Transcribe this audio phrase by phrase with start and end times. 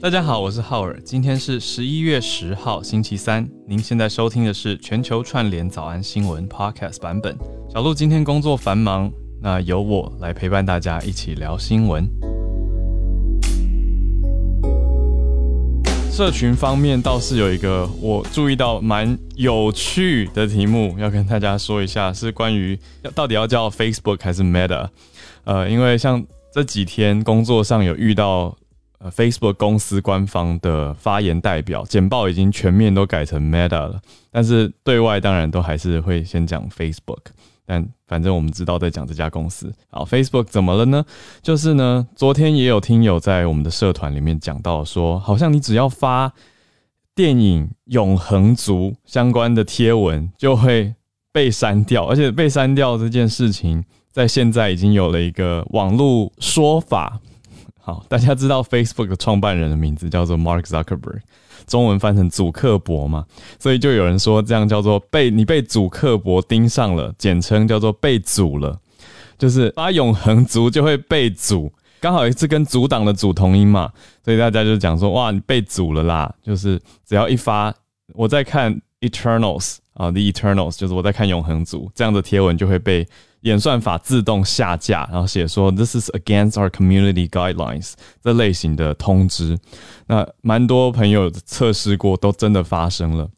[0.00, 3.48] 大家好，我是浩尔，今天是十一月十号，星期三。
[3.68, 7.38] 您现在收听的是全球串联早安新闻 Podcast 版本。
[7.72, 12.04] 小鹿今天工作繁忙，那由我来陪伴大家一起聊新闻。
[16.10, 24.88] 社群方面倒是有一个我注意到蛮有趣的题目，要跟大家说一下，是关于要到底要叫 Facebook 还是 Meta？
[25.44, 26.22] 呃，因为像
[26.52, 28.56] 这几天工作上有遇到。
[29.04, 34.00] 呃，Facebook 公司官方的发言代表简报已经全面都改成 Meta 了，
[34.30, 37.18] 但是对外当然都还是会先讲 Facebook。
[37.66, 39.74] 但反正我们知道在讲这家公司。
[39.90, 41.04] 好，Facebook 怎么了呢？
[41.42, 46.32] 就是呢，昨天也有听友在我们的社团里面讲到说，好像你只要发
[47.12, 50.94] 电影《永恒族》相关的贴文，就会
[51.32, 57.18] 被删掉，而且被删掉这件事情，在现在已经有了一个网络说法。
[57.84, 61.18] 好，大家知道 Facebook 的创办人的名字叫做 Mark Zuckerberg，
[61.66, 63.26] 中文翻成祖克伯嘛，
[63.58, 68.78] 所以就有人说这样叫做被你被祖克伯盯上了，简称叫做被阻了，
[69.36, 73.90] 就是发永恒族就会被阻，刚好一次跟阻挡的阻同音嘛，
[74.24, 77.74] 所以大家就讲说哇，你被阻了啦，就是只要一发
[78.14, 83.04] 我在看 Eternals 啊，The Eternals，就是我在看永恒族这样的贴文就会被。
[83.42, 89.58] 演算法自动下架，然后写说 “This is against our community guidelines” 这类型的通知。
[90.06, 93.28] 那蛮多朋友测试过，都真的发生了。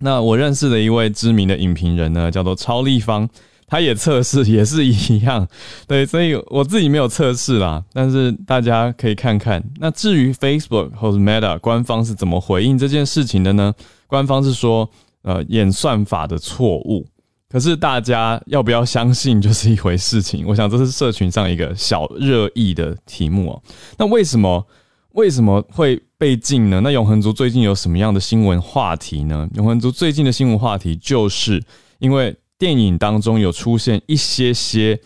[0.00, 3.28] 那我认识的一位知名的影评人呢，叫做超立方，
[3.66, 5.46] 他也测试，也是一样。
[5.86, 9.62] 对，所以我自己没有测试啦，但是大家可以看看。
[9.76, 13.74] 那至于 Facebook 或者 Meta 官方是怎么回应这件事情的呢？
[14.06, 14.90] 官方是说，
[15.22, 17.06] 呃，演算法的错误。
[17.50, 23.62] 可是大家要不要相信就是一回事情，我想这是社群上一个小热议的题目哦。
[23.98, 24.64] 那为什么
[25.12, 26.80] 为什么会被禁呢？
[26.80, 29.48] 那永恒族最近有什么样的新闻话题呢？
[29.54, 31.60] 永恒族最近的新闻话题就是
[31.98, 35.00] 因为电影当中有出现一些些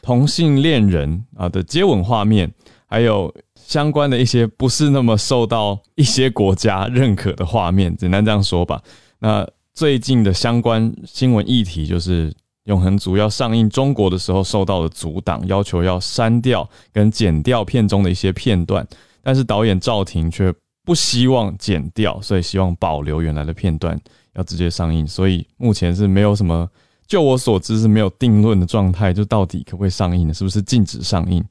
[0.00, 2.50] 同性恋人啊的接吻画面，
[2.86, 8.80] 还有相关的一些不是那么受到一些国家认可的画面，简单这样说吧。
[9.18, 12.30] 那最近的相关新闻议题就是
[12.64, 18.86] 《永恒族》要上映中国的时候受到了阻挡，要求要删掉跟剪掉片中的一些片段，
[19.22, 20.52] 但是导演赵婷却
[20.84, 23.98] 不希望剪掉，所以希望保留原来的片段，
[24.34, 25.06] 要直接上映。
[25.06, 26.68] 所以目前是没有什么，
[27.06, 30.34] 就我所知是没有定论的状态，就到底可不可以上映呢？
[30.34, 31.42] 是不是禁止上映？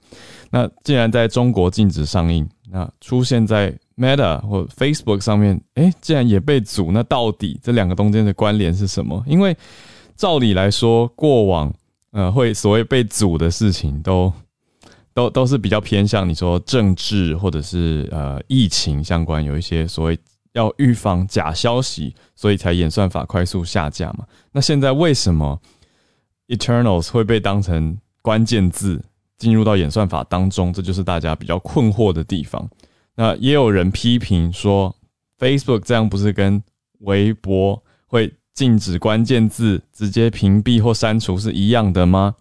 [0.51, 3.75] 那既然在中国禁止上映，那出现在。
[3.99, 9.21] Meta 或 Facebook 上面，哎，既然也被阻，那到底这两个中间的关联是什么？
[9.27, 9.55] 因为
[10.15, 11.73] 照理来说，过往
[12.11, 14.31] 呃会所谓被阻的事情，都
[15.13, 20.17] 都都是比较偏向你说政治或者是呃疫情相关，有一些所谓
[20.53, 24.25] 要预防假消息，所以才演算法快速下架嘛。
[24.53, 25.59] 那现在为什么
[26.47, 29.03] Eternals 会被当成关键字
[29.37, 30.71] 进入到演算法当中？
[30.71, 32.69] 这就是大家比较困惑的地方。
[33.19, 34.95] 那也有人批评说
[35.37, 36.63] ，Facebook 这样不是跟
[36.99, 42.33] 微博会禁止关键字直接屏蔽或删除是一样的吗？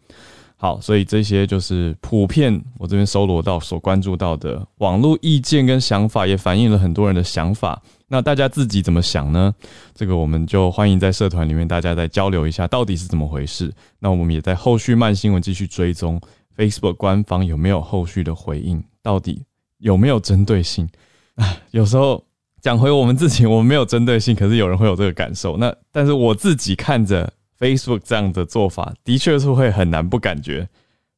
[0.54, 7.82] 好，所以这些就是普遍我这边搜罗到所关注到的网络意见跟想法，也反映了很多人的想法。
[8.06, 9.52] 那大家自己怎么想呢？
[9.96, 13.74] 这个我们就欢迎在社团里面大家再交流一下，到底是怎么回事？
[13.98, 16.20] 那我们也在后续慢新闻继续追踪
[16.56, 19.47] Facebook 官方有没有后续的回应，到底。
[19.78, 20.88] 有没有针对性
[21.34, 21.56] 啊？
[21.70, 22.24] 有时候
[22.60, 25.56] 讲回我们自己，我们没有针对性，可是有人会有这个感受。
[25.56, 30.68] 那但是我自己看着 Facebook 这样的做法，的确是会很难不感觉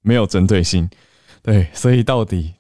[0.03, 0.89] 没有针对性。
[1.43, 2.53] 对，所以到底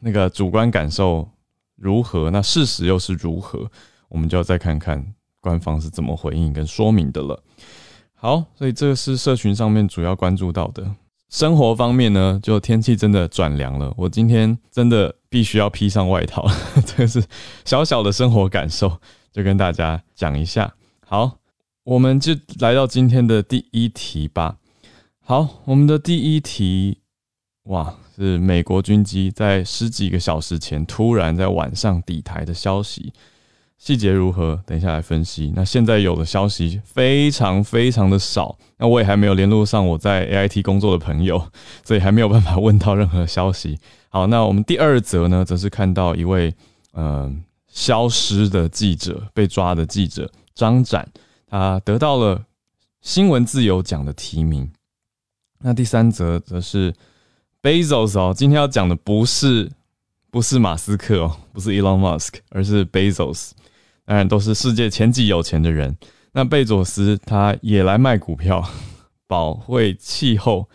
[0.00, 1.28] 那个主观感受
[1.76, 2.30] 如何？
[2.30, 3.70] 那事实又是如何？
[4.08, 5.04] 我们就要再看看
[5.40, 7.42] 官方是怎么回应跟说明的了。
[8.14, 10.90] 好，所以这个是社群上面主要关注到的。
[11.28, 16.48] 生活方面呢，就天气真的转凉了，我今天真的必须要披上外套，
[16.84, 17.22] 这是
[17.64, 18.98] 小小的生活感受，
[19.30, 20.74] 就跟大家讲一下。
[21.06, 21.38] 好，
[21.84, 24.56] 我们就来到今天的第一题吧。
[25.20, 26.98] 好，我们的第一题，
[27.64, 33.12] 哇，是美国军机在十几个小时前突然在晚上抵台的消息。
[33.78, 34.60] 细节如何？
[34.66, 35.52] 等一下来分析。
[35.54, 41.50] 那现在有的消息非常非常的少，那我也还没有联络上我在 A I T 工作的朋友，
[41.84, 43.78] 所以还没有办法问到任何消息。
[44.10, 46.52] 好，那我们第二则呢，则是看到一位
[46.92, 51.08] 嗯消失的记者被抓的记者张展，
[51.46, 52.44] 他得到了
[53.00, 54.68] 新闻自由奖的提名。
[55.60, 56.92] 那第三则则是
[57.62, 59.70] Bezos 哦，今天要讲的不是
[60.30, 63.50] 不是马斯克哦，不是 Elon Musk，而是 Bezos，
[64.08, 65.94] 当然都是世界前几有钱的人。
[66.32, 68.66] 那贝佐斯他也来卖股票，
[69.28, 70.66] 保卫气候，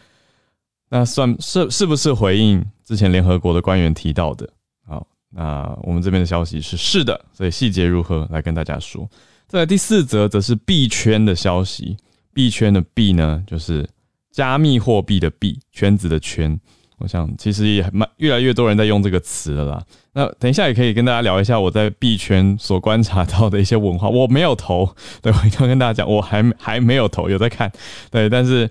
[0.90, 4.48] 那算是是不是回应之前联合国的官员提到的？
[4.86, 9.10] 好，那我们这边的消息是是的，所以细节如何来跟大家说。
[9.48, 11.98] 再来第四则则是币圈的消息，
[12.36, 13.90] 币圈的币呢，就是
[14.30, 16.60] 加密货币的币，圈子的圈。
[17.00, 19.84] 我想其实也蛮越来越多人在用这个词了啦。
[20.14, 24.08] 那等一下也可以跟大家聊一下我在币圈所观察到的一些文化。
[24.08, 27.72] 我没有投，对我要跟大家讲，我还还没有投，有在看。
[28.12, 28.70] 对，但是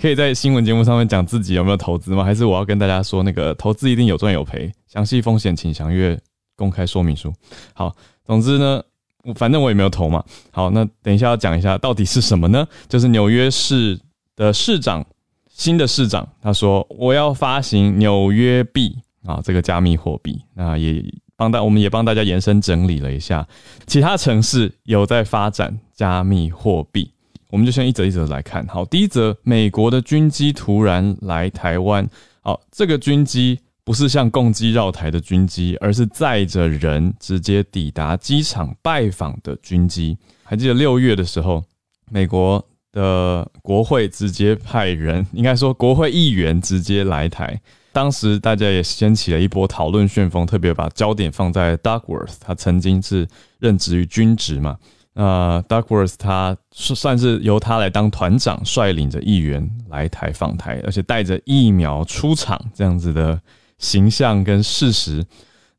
[0.00, 2.24] 可以在新闻节目上面讲自己有没有投资吗？
[2.24, 6.18] 还是我要跟大家说，那个投资一定有赚有赔，详细风险请详阅
[6.56, 7.32] 公开说明书。
[7.72, 7.94] 好，
[8.24, 8.82] 总之呢，
[9.22, 10.22] 我反正我也没有投嘛。
[10.50, 12.66] 好，那等一下要讲一下到底是什么呢？
[12.88, 13.98] 就是纽约市
[14.36, 15.06] 的市长。
[15.54, 20.40] 新的市长他说：“我要发行纽约币啊，这个加密货币。
[20.54, 21.04] 那也
[21.36, 23.46] 帮大，我们也帮大家延伸整理了一下，
[23.86, 27.08] 其他城市有在发展加密货币。
[27.48, 28.66] 我们就先一则一则来看。
[28.66, 32.08] 好，第一则，美国的军机突然来台湾。
[32.40, 40.16] 好，这个军机不是像共机绕台的军机，而是载着人直接抵达机场拜访的军机。
[40.42, 41.62] 还记得六月的时候，
[42.10, 47.60] 美国。”的国会直接派人， 应该说国会议员直接来台。
[47.90, 53.28] 当时大家也掀起了一波讨论旋风，特别把焦点放在 Duckworth，他曾经是
[53.58, 54.78] 任职于军职嘛。
[55.14, 63.38] 那 Duckworth 他是算是由他来当团长，率领着议员来台访台，而且带着疫苗出场这样子的
[63.76, 65.22] 形象跟事实。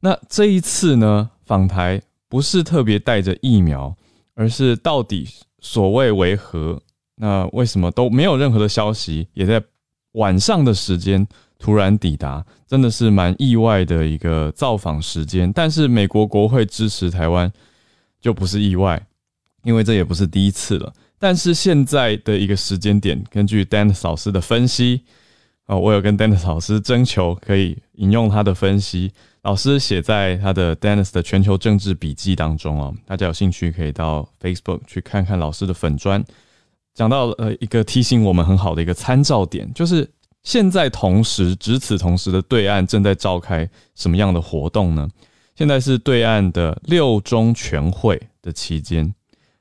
[0.01, 2.00] 那这一次呢，访台
[2.30, 3.95] 不是特别带着疫苗，
[4.36, 5.27] 而是到底
[5.60, 6.80] 所谓为何？
[7.23, 9.63] 那为什么都没有任何的消息，也在
[10.11, 11.25] 晚上的时间
[11.57, 15.49] 突然抵达，真的是蛮意外的一个造访时间。
[15.53, 17.49] 但是美国国会支持台湾
[18.19, 19.01] 就不是意外，
[19.63, 20.91] 因为这也不是第一次了。
[21.17, 25.03] 但是现在的一个时间点，根据 Dennis 老师的分析，
[25.65, 36.21] 啊，我有跟 Dennis 老师征求可以引用他的分析，老师写在他的 Dennis 的全球政治笔记当中哦，大家有兴趣可以到 Facebook 去看看老师的粉砖。
[36.93, 40.09] 讲到呃一个提醒我们很好的一个参照点，就是
[40.43, 45.07] 现在同时值此同时的对岸正在召开什么样的活动呢？
[45.55, 49.13] 现在是对岸的六中全会的期间。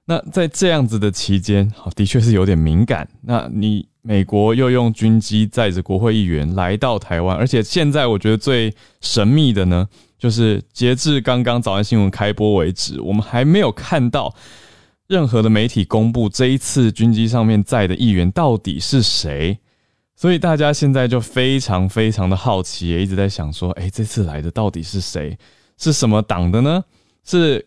[0.04, 3.08] 那在这样子的期间，好，的确是有点敏感。
[3.22, 9.88] 那你美国又用军机载着国会议员来到台湾，而且现在我觉得最神秘的呢，
[10.18, 14.34] 就是截至刚刚早安新闻开播为止，我们还没有看到。
[15.12, 19.58] 任何的媒体公布这一次军机上面载的议员到底是谁，
[20.16, 25.36] 所以大家现在就非常非常的好奇，也一直在想说，哎，这次来的到底是谁？
[25.76, 26.82] 是什么党的呢？
[27.24, 27.62] 是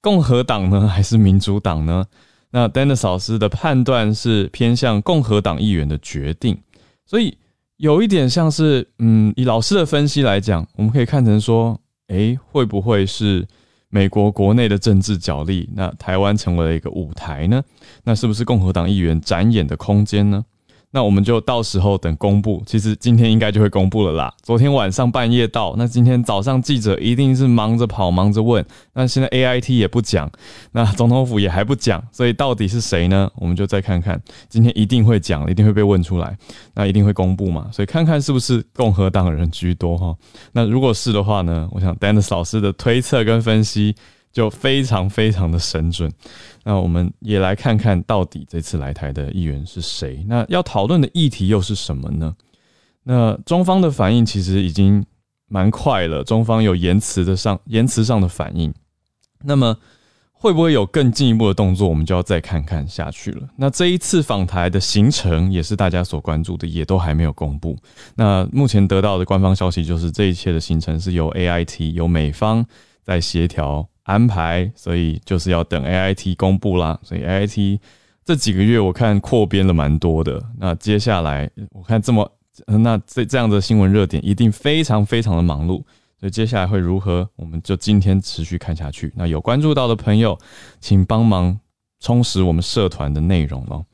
[0.00, 2.02] 共和党呢，还是民主党呢？
[2.50, 6.58] 那 Dennis 老师的判断是偏向共和党议员的决定，
[7.04, 7.36] 所以
[7.76, 13.46] 有一点像是，嗯，以老师的分析来讲，我们可以看成说，哎，会不会是？
[13.88, 17.62] 美国国内的政治角力，那台湾成为了一个舞台呢？
[18.04, 20.44] 那是不是共和党议员展演的空间呢？
[20.92, 24.32] 那我们就到时候等公布，其实今天应该就会公布了啦。
[24.42, 28.64] 昨天晚上半夜到，那今天早上记者一定是忙着跑，忙着问。
[28.94, 30.30] 那现在 A I T 也不讲，
[30.72, 33.30] 那总统府也还不讲，所以到底是谁呢？
[33.34, 34.18] 我们就再看看。
[34.48, 36.34] 今天一定会讲，一定会被问出来，
[36.74, 37.68] 那一定会公布嘛？
[37.72, 40.14] 所以看看是不是共和党人居多哈？
[40.52, 41.68] 那如果是的话呢？
[41.72, 43.94] 我想 Dennis 老师的推测跟分析。
[44.36, 46.12] 就非常非常的神准，
[46.62, 50.22] 那我们也来看看到底这次来台的议员是谁？
[50.28, 52.36] 那要讨论的议题又是什么呢？
[53.04, 55.02] 那中方的反应其实已经
[55.48, 58.74] 蛮快了，中方有言辞的上言辞上的反应。
[59.42, 59.74] 那么
[60.34, 61.88] 会不会有更进一步的动作？
[61.88, 63.48] 我们就要再看看下去了。
[63.56, 67.74] 那这一次访台的行程也是大家所关注的，也都还没有公布。
[68.14, 72.66] 那目前得到的官方消息就是，这一切的行程是由 A I T 由美方
[73.02, 73.88] 在协调。
[74.06, 76.98] 安排，所以就是要等 A I T 公布啦。
[77.02, 77.80] 所以 A I T
[78.24, 80.42] 这几个月我看扩编了蛮多的。
[80.58, 82.28] 那接下来我看这么，
[82.66, 85.82] 那这这样的新闻热点一定非常非常的忙碌。
[86.18, 89.12] 所以接下来会如何，我们就今天持续看下去。
[89.16, 90.38] 那有关注到的朋友，
[90.80, 91.60] 请帮忙
[92.00, 93.84] 充实我们社团的内容哦。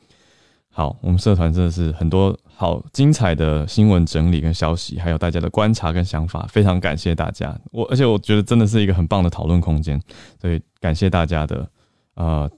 [0.70, 2.38] 好，我们社团真的是很多。
[2.62, 7.58] 好精彩的新闻整理跟消息，还有大家的观察跟想法，非常感谢大家。
[7.72, 10.00] 我而且我觉得真的是一个很棒的讨论空间，
[10.40, 11.68] 所以感谢大家的
[12.14, 12.48] 呃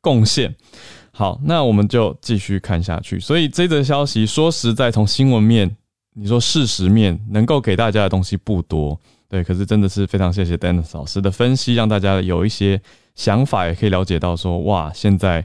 [0.00, 0.54] 贡献。
[1.10, 3.20] 好，那我们就继续看下去。
[3.20, 5.76] 所以这则消息说实在，从新闻面，
[6.14, 12.80] 你说事实面能够给大家的东西不多，对，可是真的是非常谢谢 Dennis 老师的分析，让大家有一些
[13.14, 15.44] 想法，也可以了解到说，哇，现在，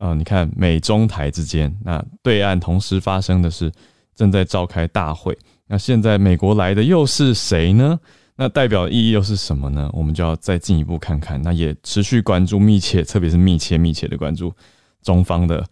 [0.00, 3.70] 呃，你看美中台之间，那对岸同时发生的是
[4.16, 5.38] 正在召开大会，
[5.68, 8.00] 那现在美国来的又是谁呢？
[8.34, 9.88] 那代表意义又是什么呢？
[9.92, 14.52] 我们就要再进一步看看，那也持续关注，密切，特别是密切密切的关注
[15.02, 15.64] 中方的。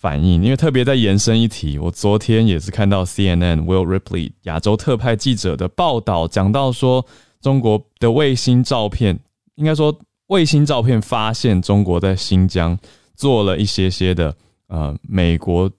[0.00, 7.04] 反应，因为特别在延伸一题，我昨天也是看到 CNN Will Ripley 亚洲特派记者的报道，讲到说
[7.40, 9.18] 中国的卫星照片，
[9.56, 12.78] 应该说卫星照片发现中国在新疆
[13.18, 14.34] 做了一些些的
[14.68, 15.70] 呃美国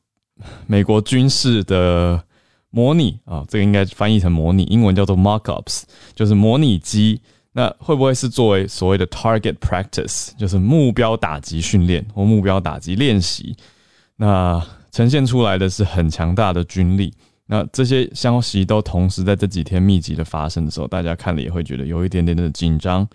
[0.68, 2.22] 美国军事的
[2.70, 7.20] 模拟啊，这个应该翻译成模拟，英文叫做 mockups，就是模拟机。
[7.52, 13.56] 那会不会是作为所谓的 target practice，就是目标打击训练或目标打击练习？
[14.16, 17.12] 那呈现出来的是很强大的军力，
[17.48, 23.08] 那这些消息都同时在这几天密集的发生的时候，大家看了也会觉得有一点点的紧张。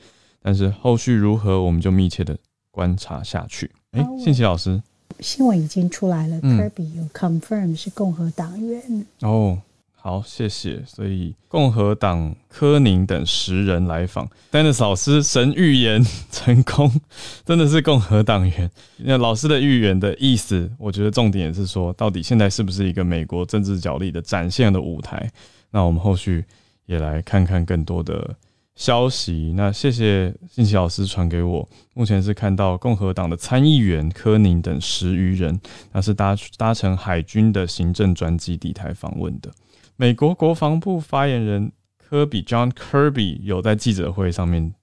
[0.43, 2.37] 但是后续如何，我们就密切的
[2.71, 3.71] 观察下去。
[3.95, 4.83] 哎，信息老师，
[5.21, 9.59] 新闻已经出来了，Kirby 有 confirm 是共和党员哦。
[9.95, 10.83] 好，谢谢。
[10.85, 17.01] 所以共和党柯宁等十人来访，Dennis 老师神预言 成功，
[17.47, 18.71] 真的是共和党员。
[18.99, 25.31] 那老师的预言的意思，我觉得重点也是说，到底现在是不是一个美国政治角力的展现的舞台？
[25.71, 26.45] 那我们后续
[26.85, 28.37] 也来看看更多的
[28.77, 29.53] 消息。
[29.57, 35.61] 那谢谢信息老师传给我，目前是看到共和党的参议员柯宁等十余人，
[35.93, 39.51] 那是搭搭乘海军的行政专机抵台访问的。
[39.97, 44.75] 美国国防部发言人科比 John Kirby 有在记者会上面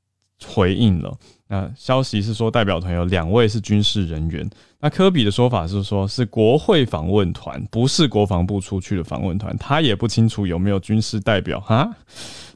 [0.47, 1.15] 回应了。
[1.47, 4.49] 那消息是说，代表团有两位是军事人员。
[4.79, 9.55] 那科比的说法是说，是国会访问团，不是国防部出去的访问团。
[9.57, 11.93] 他也不清楚有没有军事代表哈，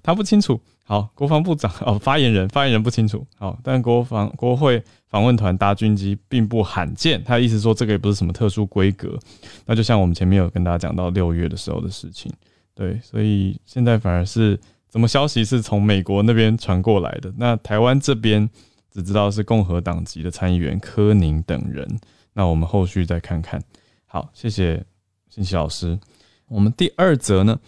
[0.02, 0.60] 他不清楚。
[0.88, 3.26] 好，国防部长哦，发言人发言人不清楚。
[3.38, 7.22] 好，但国防国会访问团搭军机并不罕见。
[7.24, 9.18] 他的意思说，这个也不是什么特殊规格。
[9.66, 12.32] 那就像我们前面有跟大家讲到六月的时候的事情。
[12.76, 14.60] 对，所以现在反而是
[14.96, 17.30] 什么消息是从美国那边传过来的？
[17.36, 18.50] 那台湾这边
[18.90, 21.86] 只知道是共和党籍的参议员柯宁等人。
[22.32, 23.62] 那我们后续再看看。
[24.06, 24.82] 好，谢谢
[25.30, 26.00] 信息老师。
[26.48, 27.60] 我们第二则呢，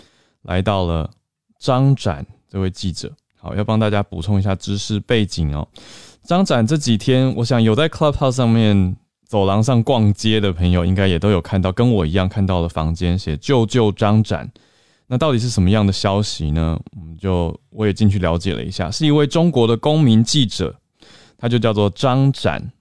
[0.44, 1.12] 来到了
[1.60, 3.12] 张展这位记者。
[3.36, 5.68] 好，要帮大家补充一下知识背景哦。
[6.24, 14.50] 张展这几天，我想有在 Clubhouse 上面走廊上逛街的朋友，应该也都有看到，跟我一样看到了房间写“救救张展”。
[15.10, 16.78] 那到底是什么样的消息呢？
[16.94, 20.78] 我们就我也进去了解了一下，是一位中国的公民记者，
[21.38, 22.74] 他就叫做张展，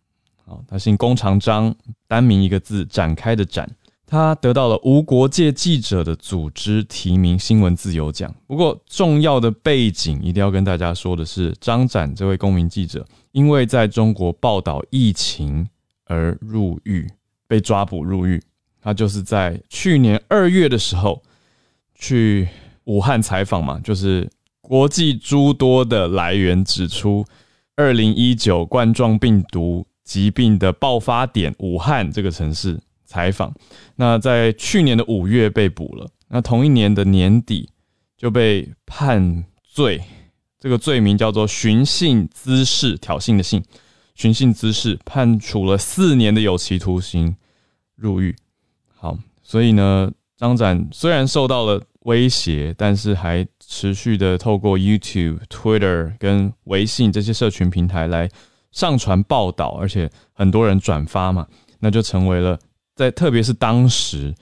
[0.45, 1.73] 好，他姓弓长张，
[2.09, 3.71] 单名一个字，展开的展。
[4.05, 8.35] 他得到了无国界记者的组织提名新闻自由奖。
[8.49, 15.65] 不过重要的背景一定要跟大家说的是，张展这位公民记者，因为在中国报道疫情
[16.07, 17.09] 而入狱，
[17.47, 18.43] 被抓捕入狱。
[18.83, 21.23] 他就是在去年二月的时候。
[21.99, 22.47] 去
[22.85, 27.25] 武汉采访嘛，就是国际诸多的来源指出，
[27.75, 33.53] 二零一九冠状病毒疾病的爆发点武汉这个城市采访。
[33.97, 37.71] 那在去年的五月被捕了，那同一年的年底
[38.17, 40.03] 就被判罪，
[40.61, 43.63] 这个罪名叫做寻衅滋事，挑衅的衅，
[44.15, 47.37] 寻衅滋事，判处了四年的有期徒刑，
[47.97, 48.37] 入狱。
[48.95, 50.13] 好，所以呢。
[50.37, 58.29] 张展虽然受到了威胁，但是还持续的透过 YouTube、Twitter 跟微信这些社群平台来
[58.71, 61.47] 上传报道，而且很多人转发嘛，
[61.81, 62.59] 那就成为了
[62.95, 64.35] 在特别是当时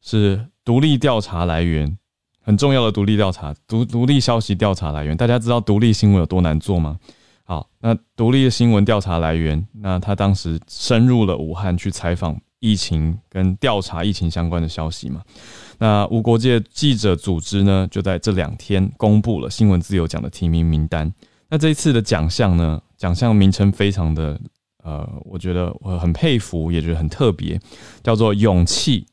[0.00, 1.98] 是独立调查来源
[2.40, 5.16] 很重要的独立调查独独立消息调查来源。
[5.16, 6.98] 大家知道独立新闻有多难做吗？
[7.44, 12.40] 好，那独立的新闻调查来源，那他当时深入了武汉去采访。
[12.62, 15.20] 疫情跟调查疫情相关的消息嘛，
[15.78, 21.12] 那无国界记者组织呢，就在这两天公布了新闻自由奖的提名名单。
[21.48, 24.40] 那这一次的奖项呢，奖项名称非常的
[24.84, 27.60] 呃，我觉得我很佩服，也觉得很特别，
[28.00, 29.04] 叫做勇气、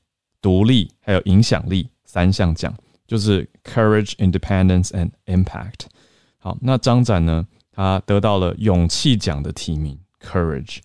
[0.44, 2.72] 独立还有影响力三项奖，
[3.08, 5.88] 就是 Courage, Independence and Impact。
[6.38, 10.82] 好，那张展呢，他得到了勇气奖的提名，Courage。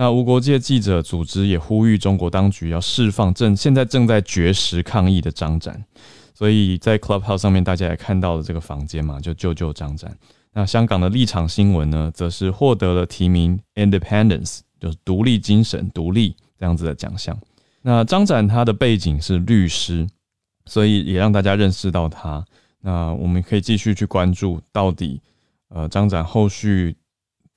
[0.00, 5.84] 那无国界记者组织也呼吁中国当局要释放正现在正在绝食抗议的张展，
[6.32, 10.16] 所以在 Clubhouse 上面大家也看到了这个房间嘛，就救救张展。
[10.54, 17.38] 那香港的立场新闻呢，则是获得了提名 Independence，就是独立精神、独立这样子的奖项。
[17.82, 20.08] 那张展他的背景是律师，
[20.64, 22.42] 所以也让大家认识到他。
[22.80, 25.20] 那我们可以继续去关注到底，
[25.68, 26.96] 呃，张展后续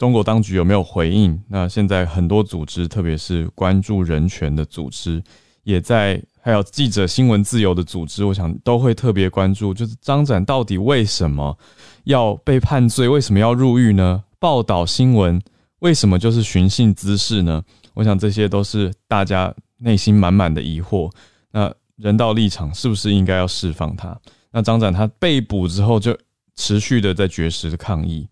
[0.03, 1.41] 中国当局有没有回应？
[1.48, 5.24] 那现在很多组织，特别是关注人权的组织，
[5.63, 11.57] 也在还有记者新闻自由的组织，我想都会特别关注，就是张展到底为什么
[12.03, 13.07] 要被判罪？
[13.07, 14.22] 为什么要入狱呢？
[14.39, 15.41] 报道新闻
[15.79, 17.63] 为什么就是寻衅滋事呢？
[17.93, 21.10] 我想这些都是大家内心满满的疑惑。
[21.53, 24.19] 那人道立场是不是应该要释放他？
[24.51, 26.13] 那张展他被捕之后，就
[26.57, 28.27] 持续的在绝食的抗议。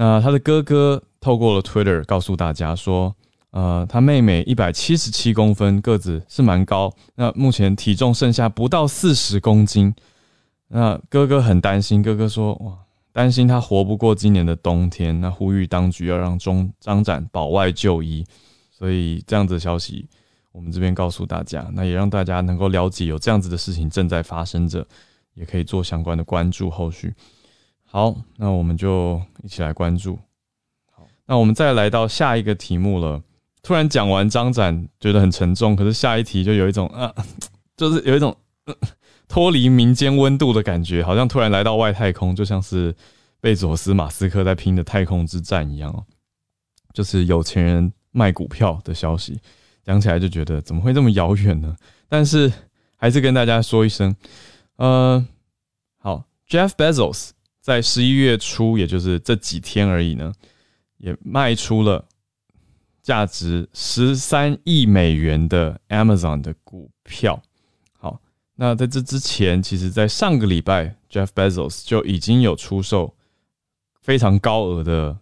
[0.00, 3.14] 那他的哥哥透过了 Twitter 告诉大家说，
[3.50, 6.90] 呃，他妹妹一百七十七公分，个子是蛮高。
[7.16, 9.94] 那目前体重剩下不到四十公斤。
[10.68, 12.78] 那哥哥很担心，哥哥说，哇，
[13.12, 15.20] 担心他活不过今年的冬天。
[15.20, 18.24] 那呼吁当局要让中张展保外就医。
[18.70, 20.08] 所以这样子的消息，
[20.50, 24.86] 我们这边告诉大家，那也让大家能够了解有这样子的事情正在发生着。
[25.34, 26.68] 也可以做相关的关注。
[26.68, 27.14] 后续
[27.92, 30.16] 好，那我们就一起来关注。
[30.92, 33.20] 好，那我们再来到下一个题目了。
[33.64, 37.12] 突然讲完张展，觉得很沉重，可是下一题就有一种啊，
[37.76, 38.36] 就是有一种
[39.26, 42.94] 脱离民间温度的感觉，好像突然来到外太空，就像是
[43.40, 46.06] 贝佐斯、马斯克在拼的太空之战一样哦。
[46.94, 49.40] 就是有钱人卖股票的消息，
[49.82, 51.76] 讲起来就觉得怎么会这么遥远呢？
[52.08, 52.52] 但是
[52.94, 54.14] 还是跟大家说一声。
[54.76, 55.26] 呃，
[55.98, 57.30] 好，Jeff Bezos
[57.70, 60.32] 在十一月初，也就是这几天而已呢，
[60.96, 62.04] 也卖出了
[63.00, 67.40] 价值十三亿美元的 Amazon 的股票。
[67.96, 68.20] 好，
[68.56, 73.14] 那在这之前，其实在上个礼拜，Jeff Bezos 就已经有出售
[74.00, 75.16] 非常高额的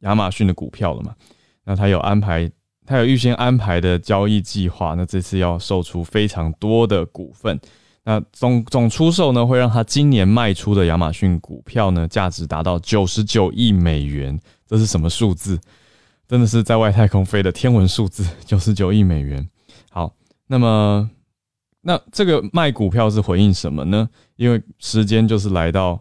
[0.00, 1.14] 亚马逊的股票了嘛？
[1.62, 2.50] 那他有安排，
[2.84, 7.60] 他有预先安排的交易计划，那这次要售出非常多的股份。
[8.08, 14.38] 那总总出售呢，会让他今年卖出的亚马逊股票呢，价值达到九十九亿美元。
[14.64, 15.58] 这是什么数字？
[16.28, 19.44] 真的是在外太空飞的天文数字，九十九亿美元。
[19.90, 20.14] 好，
[20.46, 21.10] 那么
[21.80, 24.08] 那这个卖股票是回应什么呢？
[24.36, 26.00] 因为时间就是来到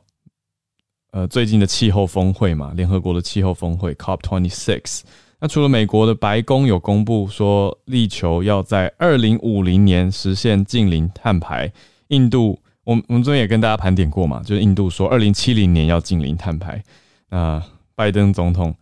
[1.11, 5.01] 呃最近的气候峰会嘛，联合国的气候峰会 COP twenty six。
[5.39, 11.73] 那除了美国的白宫有公布说，力求要在二零五零年实现近零碳排。
[12.09, 16.83] 印度，我们我们昨天也跟大家盘点过嘛，就是印度说二零七零年要进零碳排。
[17.29, 17.61] 那
[17.95, 18.75] 拜登总统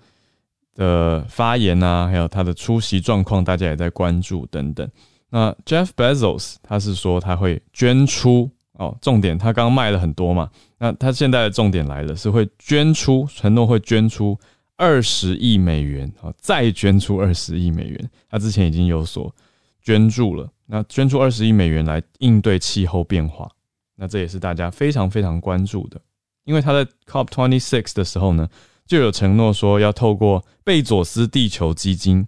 [0.75, 4.87] 的发言啊，还有他的出席状况，大家也在关注等等。
[5.29, 14.37] 那 Jeff Bezos 他是说他会捐出哦，重点他刚卖了很多嘛，那他现在的重点来了，是会捐出，承诺会捐出
[14.75, 18.09] 二十亿美元啊，再捐出二十亿美元。
[18.29, 19.33] 他之前已经有所
[19.83, 20.49] 捐助了。
[20.65, 23.47] 那捐出二十亿美元来应对气候变化，
[23.95, 26.01] 那这也是大家非常非常关注的。
[26.45, 28.49] 因为他在 COP twenty six 的时候呢，
[28.85, 32.25] 就有承诺说要透过贝佐斯地球基金，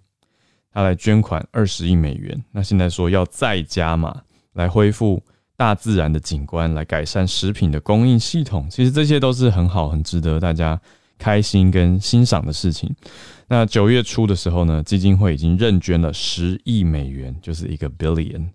[0.70, 2.44] 他来捐款二十亿美元。
[2.52, 5.22] 那现在说要再加码，来恢复
[5.56, 8.68] 大自然的景观，来改善食品的供应系统。
[8.70, 10.80] 其实这些都是很好、很值得大家
[11.18, 12.94] 开心跟欣赏的事情。
[13.48, 18.48] 那九月初的时候呢，基金会已经认捐了十亿美元，就是一个 billion。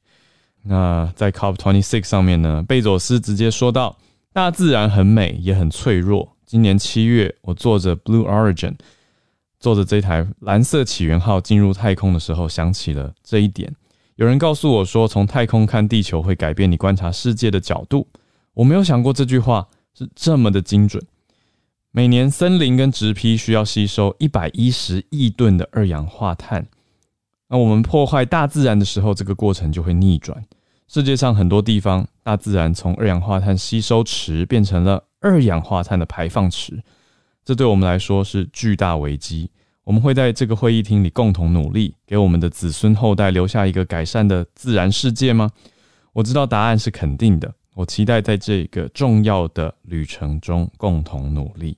[0.64, 3.98] 那在 COP twenty six 上面呢，贝佐斯直接说到
[4.34, 8.76] ：“大自然很美，也很脆弱。”今年七月，我坐着 Blue Origin，
[9.60, 13.74] 坐着这台蓝色起源号进入太空的时候，想起了这一点。
[14.18, 18.06] 有人告诉我说，从太空看地球会改变你观察世界的角度。
[18.54, 19.66] 我没有想过这句话
[19.98, 21.02] 是这么的精准。
[21.94, 26.66] 每年森林跟植批需要吸收一百一十亿吨的二氧化碳，
[27.50, 30.42] 那我们破坏大自然的时候，这个过程就会逆转。
[30.88, 36.82] 世界上很多地方，大自然从二氧化碳吸收池变成了二氧化碳的排放池，
[37.44, 39.52] 这对我们来说是巨大危机。
[39.84, 45.52] 我们会在这个会议厅里共同努力，给我们的子孙后代留下一个改善的自然世界吗？
[46.14, 47.54] 我知道答案是肯定的。
[47.74, 51.78] 我期待在这个重要的旅程中共同努力。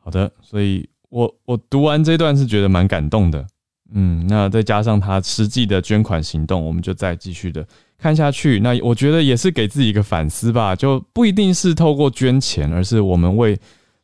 [0.00, 3.46] 好的，所以我我读完这段是觉得蛮感动的，
[3.92, 7.66] 嗯，那再加上他实际的捐款行动，我们就再继续的
[7.98, 8.58] 看下去。
[8.60, 13.58] 那我觉得也是给自己一个反思吧，就不一定是透过捐钱，而是我们为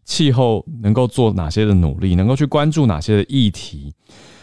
[0.04, 3.92] 气候能够做哪些的努力，能够去关注哪些的议题。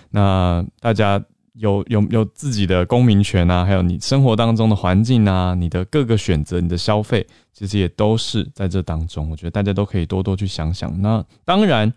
[0.10, 7.26] 那大家有有有自己的公民权啊，还有你生活当中的环境啊，你的各个选择，你的消费。
[7.54, 11.00] 其实也都是在这当中，我觉得大家都可以多多去想想。
[11.00, 11.94] 那当然，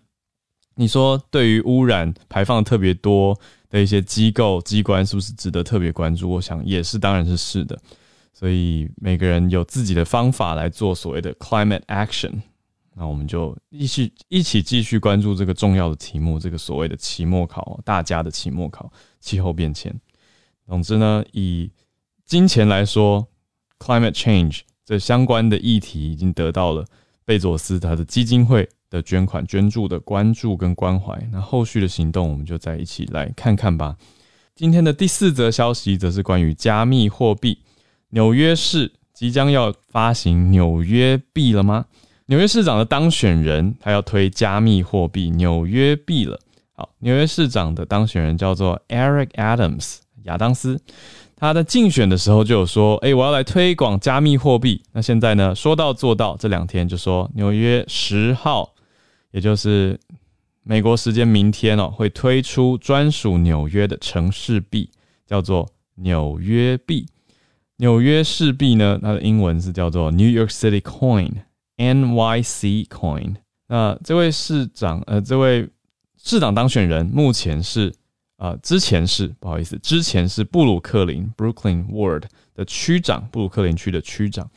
[0.75, 3.35] 你说对于污染排放特别多
[3.71, 6.29] 的一些机构机关，是不是值得特别关注？
[6.29, 7.79] 我想也是，当然是是的。
[8.35, 12.35] 所以每个人有自己的方法来做所谓的 climate action。
[12.99, 19.95] 那我们就一起一起继续关注这个重要的题目，这个所谓的期末考，大家的期末考，气候变迁。
[20.67, 21.71] 总之呢，以
[22.25, 23.29] 金钱来说
[23.79, 26.87] ，climate change 这相关的议题已经得到了
[27.27, 31.17] 贝佐斯他的基金会的捐款捐助的关注跟关怀。
[31.31, 33.97] 那后续的行动，我们就再一起来看看吧。
[34.55, 37.59] 今天的第四则消息则是关于加密货币，
[38.09, 41.85] 纽约市即将要发行纽约币了吗？
[42.29, 46.41] 纽约市长的当选人，他要推加密货币纽约币了。
[46.73, 50.81] 好，纽约市长的当选人叫做 Eric Adams 亚当斯，
[51.37, 58.75] 他在竞选的时候就有说：“哎，我要来推广加密货币。”那现在呢，说到做到，这两天就说纽约十号，
[59.31, 59.97] 也就是
[60.65, 64.91] 美国时间明天哦，会推出专属纽约的城市币，
[65.29, 67.07] 叫做纽约币。
[67.77, 71.31] 纽约市币呢，它的英文是叫做 New York City Coin。
[71.77, 73.35] NYC Coin，
[73.69, 75.69] 那这位市长，呃，这位
[76.23, 77.93] 市长当选人目前是，
[78.39, 84.49] 呃，之前是不好意思，之前是布鲁克林 Brooklyn Ward 的区长，布鲁克林区的区长。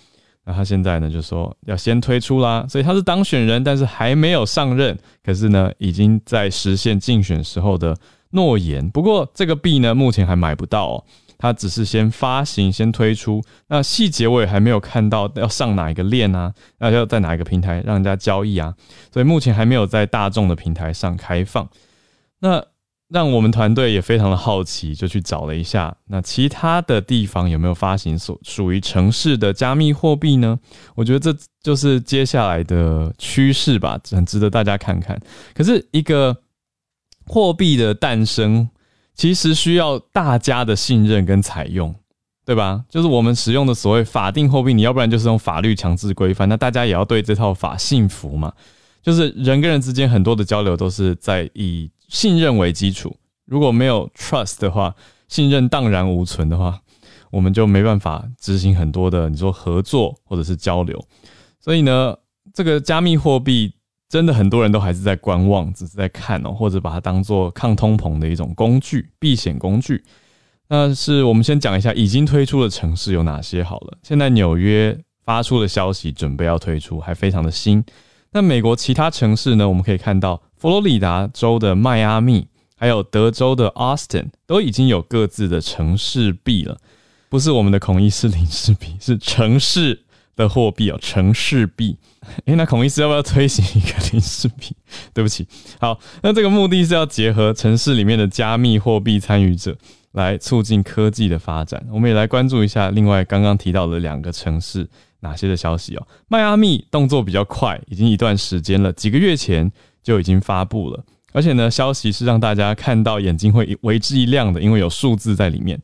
[0.45, 7.95] 那他现在呢，就说要先推出啦，所以他是当选人，但是还没有上任，可是呢，已经在实现竞选时候的
[8.31, 8.89] 诺言。
[8.89, 11.05] 不过这个币呢，目前还买不到哦。
[11.41, 18.75] 它只是先发行，先推出，那细节我也还没有看到要上哪一个链啊，那要在哪一个平台让人家交易啊，
[19.13, 21.69] 所以目前还没有在大众的平台上开放。
[22.41, 22.61] 那
[23.07, 30.59] 让我们团队也非常的好奇，就去找了一下，那其他的地方有没有发行所属于城市的加密货币呢？
[30.93, 35.17] 我觉得这就是接下来的趋势吧，很值得大家看看。
[35.55, 36.35] 可是一个
[37.25, 38.69] 货币的诞生。
[39.19, 41.93] 其实需要大家的信任跟采用，
[42.45, 42.85] 对吧？
[42.87, 48.53] 就是我们使用的所谓法定货币，你要不然就是用法律强制规范，那大家也要对这套法信服嘛。
[49.01, 53.13] 就是人跟人之间很多的交流都是在以信任为基础，
[53.45, 54.95] 如果没有 trust 的话，
[55.27, 56.79] 信任荡然无存的话，
[57.29, 60.97] 我们就没办法执行很多的你说合作或者是交流。
[61.59, 62.15] 所以呢，
[62.53, 63.73] 这个加密货币。
[64.09, 70.03] 真的很多人都还是在观望，只是在看哦，或者把它当做抗通膨的一种工具、避险工具。
[70.67, 73.97] 那是我们先讲一下已经推出的城市有哪些好了。
[74.03, 77.83] 现在纽约发出的消息，准备要推出，还非常的新。
[78.31, 79.67] 那美国其他城市呢？
[79.67, 86.77] 我们可以看到，佛罗里达州的迈阿密，还有德州的 Austin，都已经有各自的城市币了。
[87.29, 90.03] 不是我们的孔医师零式币，是城市
[90.39, 91.97] 的货币哦，城市币。
[92.45, 94.75] 哎，那孔医师要不要推行一个零视频？
[95.13, 95.47] 对不起，
[95.79, 99.75] 好，那这个目的是要结合城市里面的加密货币参与者，
[100.11, 101.83] 来促进科技的发展。
[101.91, 104.87] 我们也来关注一下另外刚刚提到的两个城市
[105.21, 106.07] 哪些的消息哦。
[106.27, 109.71] 迈阿密动作比较快，已经一段时间了，几个月前
[110.03, 115.79] 就已经发布了，而且呢，消息是让大家看到眼睛会为之一亮的，因为有数字在里面。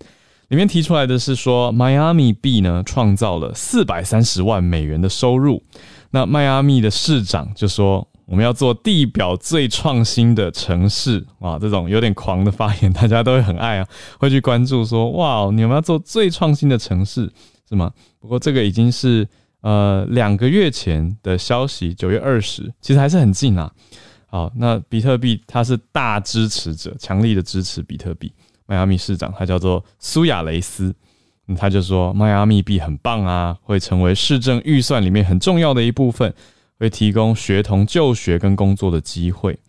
[0.49, 5.63] 里面提出来的是说，迈阿密币呢创造了四百三十万美元的收入。
[6.11, 13.87] 那迈阿密的市长就说：“我们要做地表最创新的城市哇！”这种有点狂的发言，大家都会很爱啊，
[14.19, 17.29] 会去关注说：“哇，你们要做最创新的城市
[17.67, 19.27] 是吗？”不过这个已经是
[19.61, 23.69] 呃两个月前的消息，九月二十，其实还是很近啊。
[24.27, 28.31] 好，那比特币它是大支持者，强力的支持比特币。
[28.65, 30.95] 迈阿密市长他叫做苏亚雷斯。
[31.55, 36.33] 他就说迈阿密币很棒啊，会成为市政预算里面很重要的一部分，
[36.79, 39.59] 会提供学童就学跟工作的机会。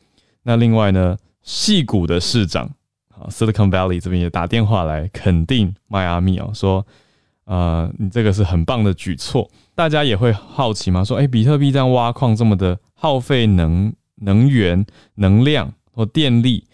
[0.43, 2.65] 那另外呢，戏谷的市长
[3.11, 6.87] 啊，Silicon Valley 这边也打电话来肯定迈阿密哦，说
[7.45, 9.51] 呃，你这个是很棒的举措。
[9.75, 16.66] 大家也会好奇嘛，说哎，比特币这样挖矿这么的耗费能能源、能量或电力，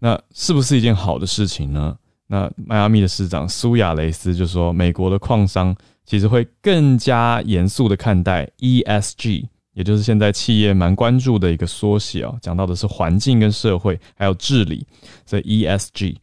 [0.00, 1.96] 那是不是一件好的事情呢？
[2.28, 14.86] 那迈阿密的市长苏亚雷斯就说，美国的矿商其实会更加严肃的看待 ESG，也就是现在企业蛮关注的一个缩写哦，讲到的是环境跟社会还有治理，
[15.24, 16.16] 所以 ESG。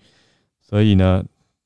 [0.62, 1.24] 所以呢，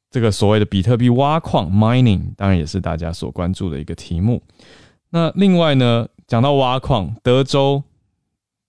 [0.09, 4.41] 这个所谓的比特币挖矿 mining，当然也是大家所关注的一个题目。
[5.09, 7.83] 那另外呢，讲到挖矿，德州，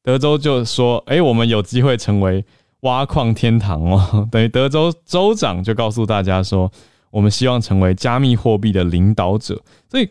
[0.02, 2.44] 德州就说，哎，我们有机会成为。
[2.80, 6.70] 挖矿天堂哦， 等于德州州长就告诉大家说，
[7.10, 9.62] 我们希望成为加密货币的领导者。
[9.88, 10.08] 所以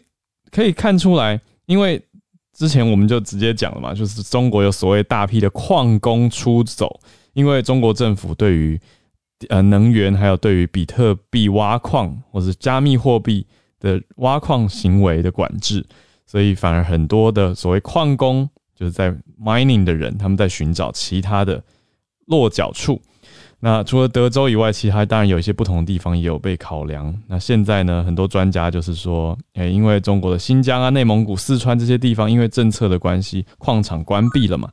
[0.52, 2.02] 可以看出来，因为
[2.54, 7.00] 之前我们就直接讲了嘛，就是中国有所谓大批的矿工出走，
[7.34, 8.80] 因为中国政府对于
[9.48, 13.48] 呃能源还有对于比特币挖矿或者加密货币
[13.80, 15.86] 的挖矿行为的管制，
[16.26, 21.64] 所以反而很多的所谓矿工就是在 mining 的人，他们在寻找其他的
[22.30, 23.02] 落脚处。
[23.62, 27.14] 那除了德州以外，其他当然有一些不同的地方也有被考量。
[27.28, 34.70] 那现在呢，很多专家就是说，诶，因为中国的新疆啊、内蒙古、四川这些地方，因为政策的关系，矿场关闭了嘛，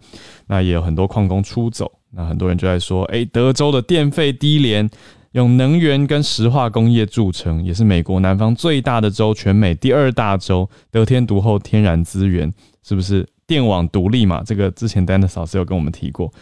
[0.47, 1.91] 那也有很多矿工出走。
[2.13, 4.89] 那很多人就在说，诶，德州的电费低廉，
[5.33, 12.53] 用能源跟石化工业著称，也是美国南方最大的州，全美第二大州，得天独厚天然资源，
[12.85, 14.45] 是不是电网独立嘛？
[14.47, 16.33] 这个之前丹 a 老师有跟我们提过，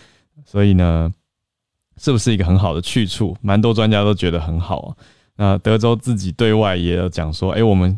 [0.55, 1.13] 所以呢。
[1.97, 3.37] 是不是一个很好的去处？
[3.41, 4.97] 蛮多专家都觉得很好啊。
[5.37, 7.97] 那德州自己对外也有讲说，哎，我们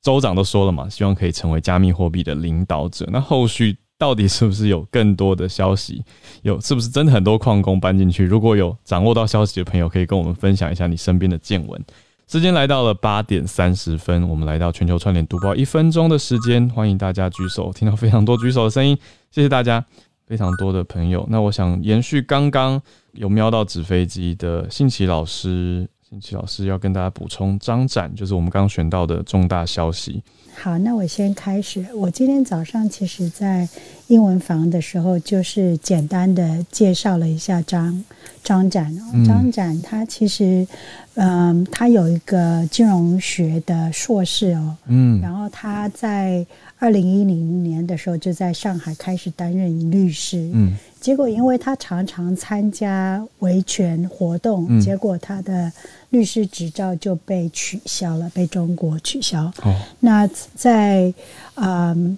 [0.00, 3.06] 州长都说了嘛，希望可以成为加密货币的领导者。
[3.12, 6.02] 那后续到底是不是有更多的消息？
[6.40, 8.24] 有是不是真的很多矿工搬进去？
[8.24, 11.78] 如果有掌握到消息的朋友，可以跟我们分享一下你身边的见闻。
[12.26, 18.96] 时间来到了八点三十分，我们来到全球串联读报一分钟的时间，欢迎大家举手，听到非常多举手的声音，
[19.30, 19.84] 谢谢大家。
[20.30, 22.80] 非常多的朋友，那我想延续刚刚
[23.14, 30.22] 有瞄到纸飞机的信奇老师，信奇老师要跟大家补充张展，就是我们刚刚选到的重大消息。
[30.54, 31.84] 好，那我先开始。
[31.96, 33.68] 我今天早上其实在
[34.10, 38.04] 英文房的时候，就是简单的介绍了一下张
[38.42, 38.94] 张展。
[39.24, 40.66] 张展他其实，
[41.14, 46.44] 嗯，他有一个金融学的硕士哦，嗯，然后他在。
[46.82, 50.50] 二零一零年的时候，就在上海开始担任律师。
[50.54, 55.70] 嗯，结果因为他常常参加维权活动，结果他的
[56.08, 59.44] 律师执照就被取消了，被中国取消。
[59.62, 61.12] 哦，那在
[61.56, 62.16] 嗯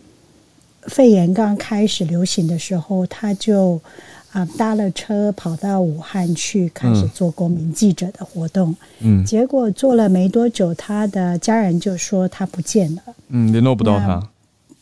[0.87, 3.81] 肺炎刚开始流行的时候，他就
[4.33, 8.75] 啊搭了车跑到武汉去，开始做公民记者的活动。
[9.01, 13.03] 嗯，结果做了没多久，他的家人就说他不见了。
[13.29, 14.23] 嗯，联络不到他。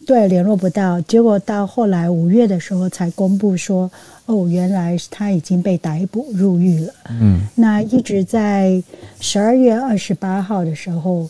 [0.07, 3.89] 对，联络不到，结果到后来五月的时候才公布说，
[4.27, 6.93] 哦，原来他已经被逮捕入狱了。
[7.11, 8.83] 嗯，那一直在
[9.21, 11.25] 十二月二十八号的时候，《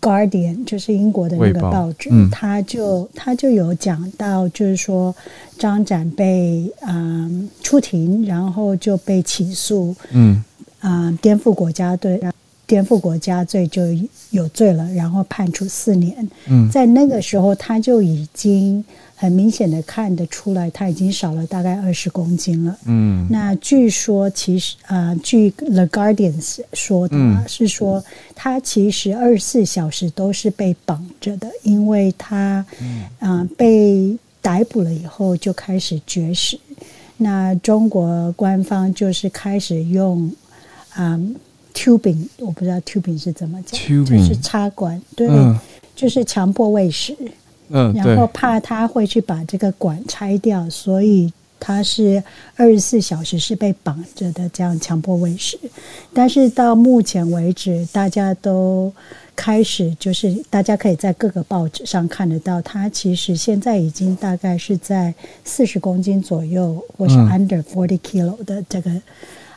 [0.00, 5.14] Guardian》就是英国的那个报纸，他就他就有讲到，就是说
[5.58, 10.42] 张展被嗯出庭，然后就被起诉，嗯
[10.80, 12.20] 啊颠覆国家队。
[12.66, 13.80] 颠覆国家罪就
[14.28, 16.28] 有罪了，然后判处四年。
[16.50, 18.84] 嗯，在那个时候他就已经
[19.20, 22.78] 很明显的看得出来，他已经少了大概二十公斤了。
[22.86, 27.16] 嗯，那据说其实啊，据 The Guardians 说的
[27.48, 28.02] 是说，
[28.36, 32.64] 他其实二十四小时都是被绑着的，因为他
[33.18, 36.58] 嗯被逮捕了以后就开始绝食。
[37.16, 40.32] 那中国官方就是开始用
[40.94, 41.20] 啊。
[41.74, 45.28] tubing 我不知道 tubing 是怎么讲，就是插管，对，
[45.94, 47.16] 就是强迫喂食，
[47.70, 52.22] 嗯，然后怕他会去把这个管拆掉，所以他是
[52.56, 55.58] 二十四小时是被绑着的，这样强迫喂食。
[56.12, 58.92] 但是到目前为止，大家都
[59.34, 68.90] 开始就是大家可以在各个报纸上看得到，他其实现在已经大概是在四十公斤左右，或是 under forty kilo 的这个。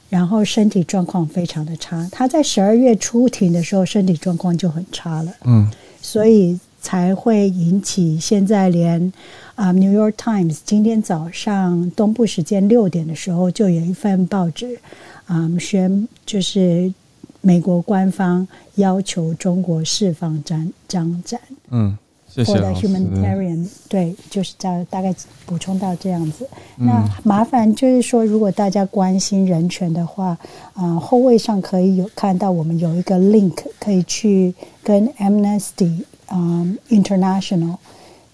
[0.10, 5.71] 然后身体状况非常的差，他在十二月出庭的时候身体状况就很差了，嗯，
[6.02, 9.13] 所以才会引起现在连
[9.56, 14.78] 啊《New York Times》今天早上东部时间六点的时候就有一份报纸
[15.26, 16.94] 啊宣就是
[17.39, 21.39] 美国官方要求中国释放张张展，
[21.70, 21.98] 嗯。
[22.46, 25.13] 或者 humanitarian 对，就是大大概
[25.46, 26.48] 补充到这样子。
[26.78, 30.38] 那麻烦就是说，如果大家关心人权的话，
[30.74, 37.78] 啊，后位上可以有看到我们有一个 link，可以去跟 Amnesty 啊 International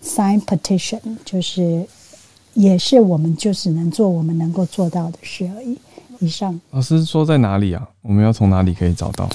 [0.04, 1.86] sign petition，就是
[2.54, 5.78] 也是我们就只能做我们能够做到的事而已。
[6.20, 7.88] 以上老师说在哪里啊？
[8.02, 9.30] 我们要从哪里可以找到？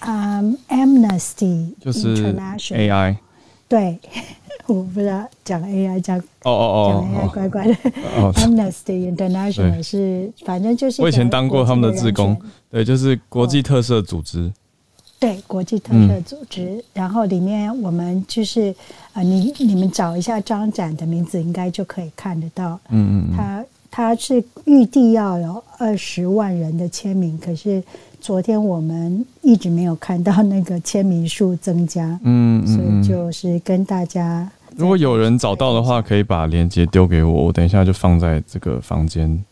[0.00, 2.34] 嗯，Amnesty 就是
[2.74, 3.16] AI。
[3.68, 3.98] 对，
[4.66, 7.74] 我不知道讲 AI 讲哦哦哦，讲 AI 乖乖的。
[8.34, 12.36] Amnesty International 是反正就是我以前当过他们的志工，
[12.70, 14.52] 对，就是国际特色组织。
[15.22, 16.84] 对，国际特色组织。
[16.92, 18.74] 然后里面我们就是
[19.12, 22.78] 啊，你你们找一下张展的名字，应该就可以看得到。
[22.90, 27.82] 嗯嗯，他他是预定要有二十万人的签名，可是。
[28.22, 39.44] 昨天我们一直没有看到那个签名数增加，嗯，所以就是跟大家，如果有人找到的话，可以把链接丢给我，我等一下就放在这个房间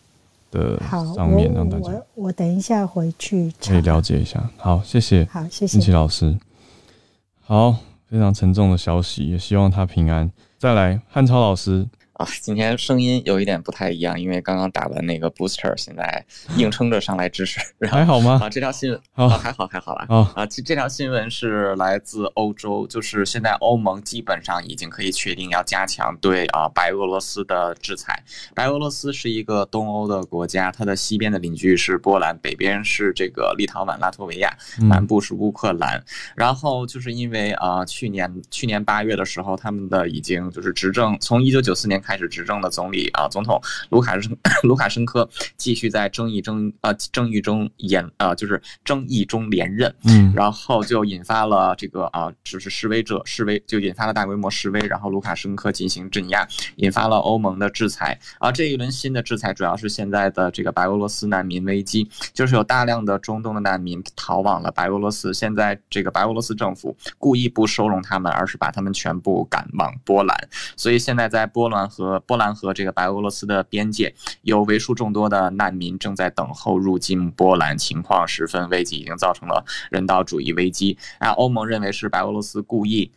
[0.50, 0.78] 的
[1.14, 1.90] 上面，让大家。
[2.14, 4.50] 我等一下回去可以了解一下。
[4.56, 5.26] 好，谢谢。
[5.30, 6.36] 好，谢谢奇老师。
[7.40, 10.30] 好，非常沉重的消息，也希望他平安。
[10.58, 11.88] 再来，汉超老师。
[12.20, 16.22] 啊，今天声音有一点不太一样，因为刚刚打完那个 booster，现在
[16.58, 17.58] 硬撑着上来支持。
[17.90, 18.38] 还好吗？
[18.42, 20.04] 啊，这条新闻啊，还好还好啦。
[20.10, 28.22] 啊啊，这这条新闻是来自欧洲，就是现在欧盟基本上已经可以确定要加强对啊白俄罗斯的制裁。
[28.54, 36.04] 白俄罗斯是一个东欧的国家，它的西边的邻居是波兰，北边是这个立陶宛、拉脱维亚，南部是乌克兰。
[36.36, 42.09] 然后就是因为啊，去年去年八月的时候，他们的已经就是执政，从一九九四年开。
[42.10, 56.44] 开始执政的总理啊，总统卢卡申 卢卡申科继续在争议争呃争议中演啊就是争议中连任，嗯，然后就引发了这个啊就是示威者示威，就引发了大规模示威，然后卢卡申科进行镇压，
[56.76, 70.36] 引发了欧盟的制裁啊这一轮新的制裁主要是现在的这个白俄罗斯难民危机，就是有大量的中东的难民逃往了白俄罗斯，现在这个白俄罗斯政府故意不收容他们，而是把他们全部赶往波兰，
[70.76, 71.88] 所以现在在波兰。
[71.90, 80.96] 和波兰和这个白俄罗斯的边界，有为数众多的难民正在等候入境波兰，情况十分危急，已经造成了人道主义危机。
[81.18, 83.10] 啊，欧盟认为是白俄罗斯故意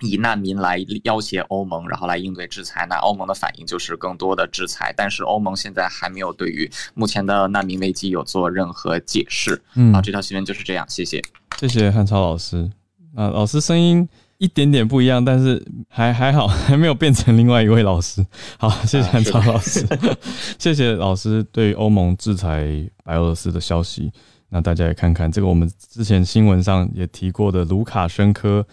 [0.00, 2.86] 以难民来要挟欧盟，然后来应对制裁。
[2.88, 9.62] 那欧盟的反应就是更多的制裁，但是欧盟现在还没有对于目前的难民危机有做任何解释。
[9.74, 11.22] 嗯，好，这条新闻就是这样，谢谢，
[11.58, 12.70] 谢谢汉超老师。
[13.14, 14.08] 啊，老师声音。
[14.44, 18.24] 一点点不一样，但是还还好， 还没有变成另外一位老师。
[18.58, 19.86] 好，谢谢曹老师，
[20.58, 22.66] 谢谢老师对欧盟制裁
[23.02, 24.12] 白俄罗斯的消息。
[24.50, 28.64] 那大家也看看这个，我们之前新闻上也提过的卢卡申科，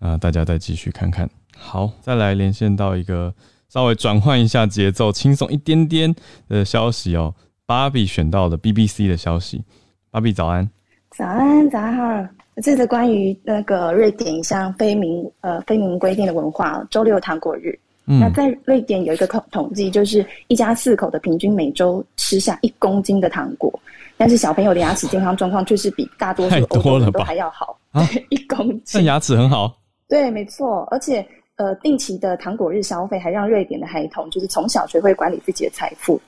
[0.00, 1.28] 啊，大家再继续看看。
[1.56, 3.32] 好，再来连线到一个
[3.68, 6.12] 稍微转换一下节奏、轻松一点点
[6.48, 7.34] 的消息哦。
[7.66, 9.62] 芭比选到了 BBC 的消息，
[10.10, 10.68] 芭比早安，
[11.10, 12.28] 早安，早上好。
[12.62, 17.78] 这是关于那个瑞典一项非明呃非明规定的文化周六糖果日。
[18.04, 23.72] 那在瑞典有一个统统计，就是一家四口的平均每周吃下一公斤的糖果，
[24.16, 27.78] 但是小朋友的牙齿健康状况却是比大多数欧洲人都还要好。
[28.30, 29.76] 一公斤，那牙齿很好。
[30.08, 30.86] 对，没错。
[30.90, 31.24] 而且
[31.56, 36.20] 呃，定期的糖果日消费还让瑞典的孩童就是从小学会管理自己的财富。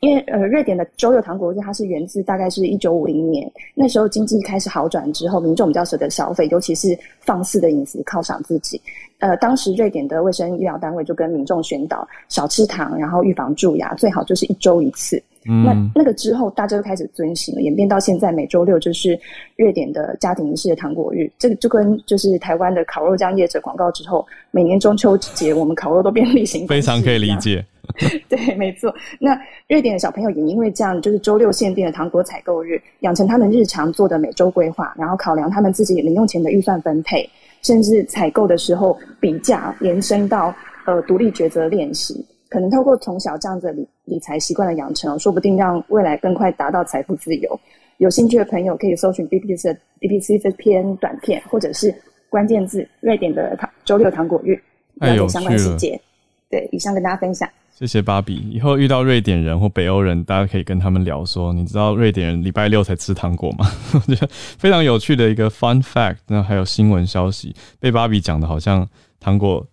[0.00, 8.80] 因为呃，瑞典的周六糖果日它是源自大概是一九五零年，那时候经济开始好转之后，民众比较舍得消费，尤其是放肆的饮食犒赏自己。
[9.18, 15.20] 呃，当时瑞典的卫生医疗单位就跟民众宣导少吃糖，然后预防蛀牙，最好就是一周一次。
[15.44, 19.18] 那那个之后，大家就开始遵循了，演变到现在每周六就是
[19.56, 21.28] 瑞典的家庭仪式的糖果日。
[21.38, 27.64] 这个就跟就是台湾的烤肉酱业者广告之后，每年中秋节我们烤肉都变 例行，非常可以理解。
[28.28, 28.94] 对，没错。
[29.18, 37.28] 那瑞典的小朋友也因为这样，就是周六限定的糖果采购日，养成他们日常做的每周规划，然后考量他们自己零用钱的预算分配，
[37.62, 40.54] 甚至采购的时候比价，延伸到
[40.86, 42.24] 呃独立抉择练习。
[42.48, 47.60] 可能透过从小这样子理理财习惯的养成，说不定让未来更快达到财富自由。
[47.98, 51.94] 有兴趣的朋友可以搜寻 BBC 的 BBC 这篇短片，或者是
[52.30, 54.58] 关键字“瑞典的糖周六糖果日”，
[55.00, 56.00] 了解相关细节。
[56.48, 57.46] 对，以上跟大家分享。
[57.78, 58.34] 谢谢芭比。
[58.50, 63.70] 以后遇到瑞典人或北欧人，大家可以跟他们聊说，你知道瑞典人礼拜六才吃糖果吗？
[63.94, 66.16] 我觉得非常有趣的一个 fun fact。
[66.26, 68.84] 那还有新闻消息，被芭比讲的好像
[69.20, 69.64] 糖果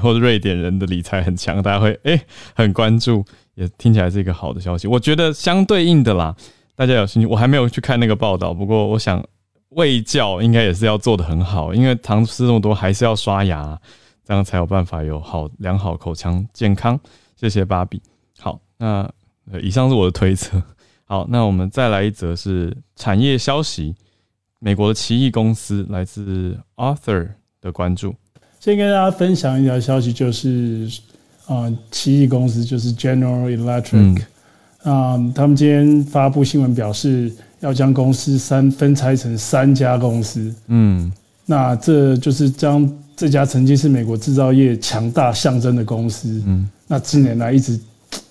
[0.00, 2.20] 或者瑞典人的理财很强，大家会诶
[2.56, 4.88] 很关注，也听起来是一个好的消息。
[4.88, 6.34] 我觉得相对应的啦，
[6.74, 9.24] 大家有兴趣，我还没有去看那个报道，不过我想
[9.68, 13.78] 卫教应该也是要做的很好，因为糖吃这么多，还是要刷牙，
[14.26, 16.98] 这样才有办法有好良好口腔健康。
[17.48, 18.00] 谢谢芭比。
[18.38, 19.12] 好，那
[19.60, 20.62] 以上是我的推测。
[21.04, 23.94] 好，那我们再来一则是产业消息。
[24.60, 28.14] 美国的奇异公司来自 Arthur 的关注。
[28.60, 30.88] 先跟大家分享一条消息，就是
[31.46, 34.22] 啊，奇异公司就是 General Electric
[34.84, 40.54] 啊，他们今天发布新闻表示，要将公司三分拆成三家公司。
[40.68, 41.12] 嗯，
[41.44, 46.40] 那这就是将这家曾经是美国制造业强大象征的公司。
[46.46, 46.70] 嗯。
[46.92, 47.80] 那近年来一直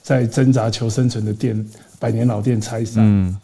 [0.04, 1.66] 在挣扎求生存的店，
[1.98, 3.04] 百年老店拆散。
[3.04, 3.36] 嗯，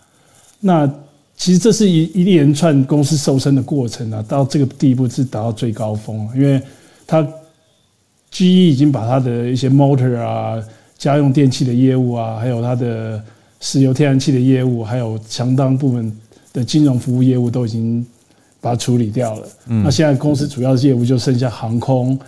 [0.60, 0.88] 那
[1.36, 6.62] 其实这是一一连串公司瘦身的过程啊，到这个地步是达到最高峰，因为
[7.08, 7.24] 它
[8.30, 10.64] GE 已经把它的一些 motor 啊、
[11.00, 13.20] 家用电器的业务啊，还有它的
[13.60, 16.16] 石油天然气的业务，还有相当部分
[16.54, 18.06] 的金融服务业务都已经
[18.62, 19.48] 把它处理掉了。
[19.66, 22.20] 嗯，那现在公司主要的业务就剩下航空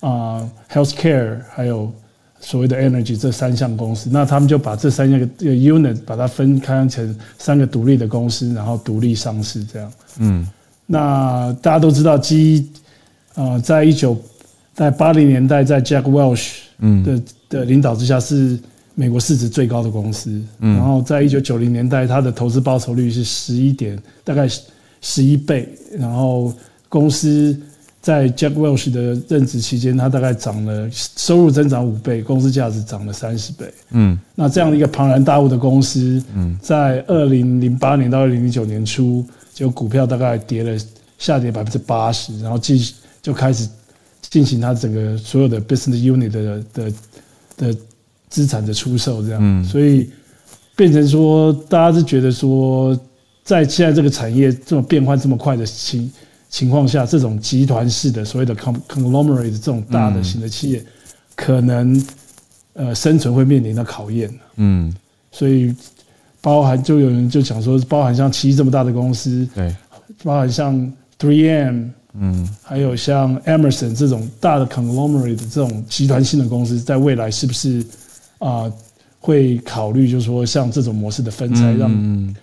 [0.00, 1.92] 啊、healthcare 还有。
[2.40, 9.92] 所谓的 energy 这三项公司，那他们就把这三项个 unit 把它分开成三个独立的公司，然后独立上市这样。
[10.18, 10.46] 嗯，
[10.86, 12.70] 那大家都知道，基
[13.34, 14.16] 呃，在一九
[14.74, 18.58] 在八零年代，在 Jack Welch 嗯的的领导之下，是
[18.94, 20.30] 美国市值最高的公司。
[20.60, 24.48] 嗯然后在一九九零年代，它的投资报酬率是十一点，大概
[25.00, 25.68] 十一倍。
[25.98, 26.52] 然后
[26.88, 27.56] 公司
[28.08, 33.66] 在 Jack Welch 的任职期间，他大概涨了收入增长五倍，公司价值涨了三十倍。
[33.90, 40.74] 嗯，那这样的一个庞然大物的公司，嗯，在二零零八年到二零零九年初，就股票大概跌了
[41.18, 43.68] 下跌百分之八十，然后继就开始
[44.22, 46.92] 进行它整个所有的 business unit 的的
[47.58, 47.78] 的
[48.30, 50.08] 资产的出售，这样，所以
[50.74, 52.98] 变成说，大家是觉得说，
[53.44, 56.10] 在现在这个产业这么变换这么快的情
[56.48, 60.84] 情况下，这种集团式的所谓的 conglomerate 这种大的型的企业，
[61.36, 62.04] 可能
[62.74, 64.32] 呃生存会面临的考验。
[64.56, 64.94] 嗯，
[65.30, 65.74] 所以
[66.40, 69.74] 包含就有人就讲说，包含像奇异这么大的公司，对，
[70.24, 70.74] 包含像
[71.18, 71.90] Three M。
[72.20, 77.84] 嗯，还有像 Emerson 这种大的 conglomerate 这种集团性的公司，在未来是不是
[78.38, 78.64] 啊
[79.20, 82.34] 会考虑，就是说像这种模式的分拆，让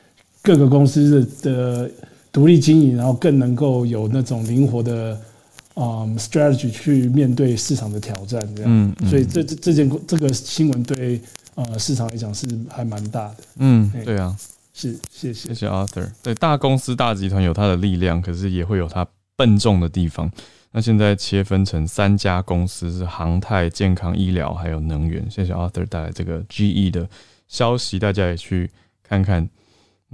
[0.42, 1.92] 各个公司的的
[2.36, 5.18] 独立经营，然后更能够有那种灵活的
[5.74, 8.96] 啊 strategy 去面对市场的挑战，这样。
[9.10, 11.22] 所以这这这件这个新闻对
[11.54, 13.38] 呃市场来讲是还蛮大的。
[13.60, 14.36] 嗯，对啊，
[14.74, 16.12] 是谢谢谢谢 Arthur。
[16.22, 19.08] 对，大公司大集团有它的力量，可是也会有它。
[19.38, 20.32] 笨重的地方，
[20.72, 25.30] 那现在切分成三家公司是航太、健康、医疗，还有能源。
[25.30, 27.06] 谢谢 Arthur 带来这个 GE 的
[27.50, 28.72] 消息，大家也去
[29.04, 29.50] 看看。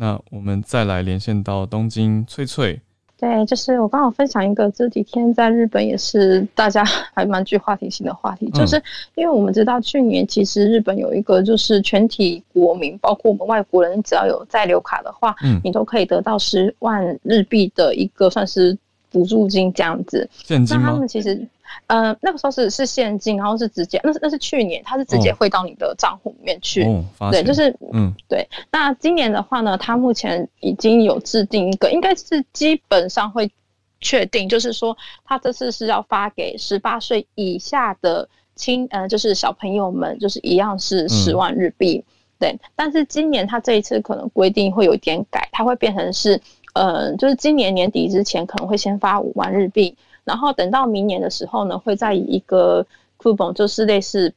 [0.02, 2.82] 那我们再来连线到东京，翠翠。
[3.20, 8.82] 对，就是我刚好分享一个这几天在日本也是大家还蛮具话题性的话题，就是
[9.14, 18.76] 因为我们知道去年其实日本有一个就是全体国民，包括我们外国人，只要有在留卡的话，嗯，你都可以得到十万日币的一个算是。
[19.14, 21.46] 补助金这样子，现金那他们其实，
[21.88, 26.84] 呃，那个时候是是现金，然后是直接，那是那是去年，他是直接汇到你的账户里面去。
[27.32, 28.48] 对，就是嗯，对。
[28.72, 33.52] 那今年的话呢，他目前已经有制定一个，应该是基本上会
[34.00, 42.04] 确定，就是说他这次是要发给十八岁以下的青，呃，就是小朋友们，就是一样是十万日币。
[42.40, 46.40] 对，但是今年他这一次可能规定会有一点改，它会变成是。
[46.74, 49.94] 呃，就是今年年底之前可能会先发五万日币，
[50.24, 52.86] 然后等到明年的时候呢，会再以一个
[53.18, 54.34] coupon，就是类似，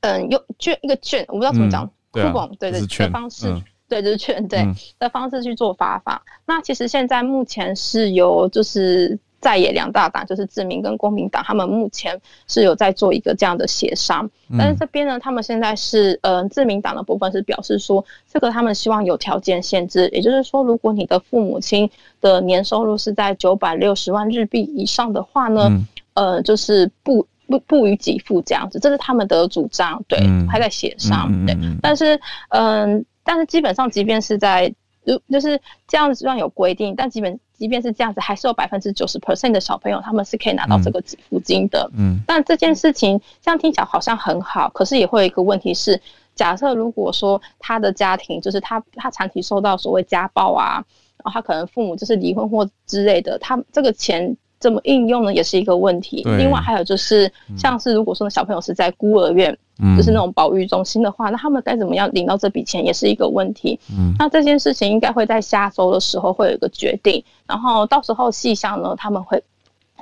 [0.00, 4.66] 嗯，用券一个券，我不知道怎么讲，coupon，对对的方式，对就是券，对
[4.98, 6.22] 的方式去做发放。
[6.46, 9.18] 那其实现在目前是由就是。
[9.42, 21.90] 在野两大党就是自民跟公民党，他们目前是有在做一个这样的协商，但是这边呢，他们现在是，呃，自民党的部分是表示说，这个他们希望有条件限制，也就是说，如果你的父母亲
[22.20, 25.68] 的年收入是在九百六十万日币以上的话呢，
[26.14, 32.16] 呃，就是不不不予给付这样子，这是他们的主张，对，还在协商，对，但是，
[32.50, 34.72] 嗯，但是基本上，即便是在，
[35.04, 37.36] 就就是这样子，虽然有规定，但基本。
[37.62, 41.88] 即便是这样子，还是有百分之九十 percent 的小朋友，他们是可以拿到这个给付金的。
[41.96, 46.02] 嗯，但这件事情这样听起来好像很好，可是也会有一个问题是，
[46.34, 50.84] 假设如果说他的家庭就是他他长期受到所谓家暴啊，
[51.22, 54.36] 然后他可能父母就是离婚或之类的，他这个钱。
[54.62, 56.22] 怎么应用呢，也是一个问题。
[56.38, 59.54] 另外还有就是，像是如果说小朋友是在孤儿院，
[59.96, 63.78] 就是那种保育中心的话，那他们该怎么样领到这笔钱，也是一个问题。
[63.90, 69.42] 嗯，那这件事情应该会在下周的时候会有一个决定，然后到时候细项呢，他们会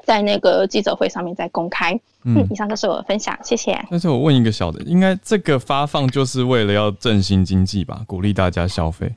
[0.05, 1.99] 在那个记者会上面再公开。
[2.25, 3.83] 嗯，以上就是我的分享，谢谢。
[3.91, 9.11] 但是我问一个小的，应该这个发放就是为了要振兴经济吧，鼓励大家消费。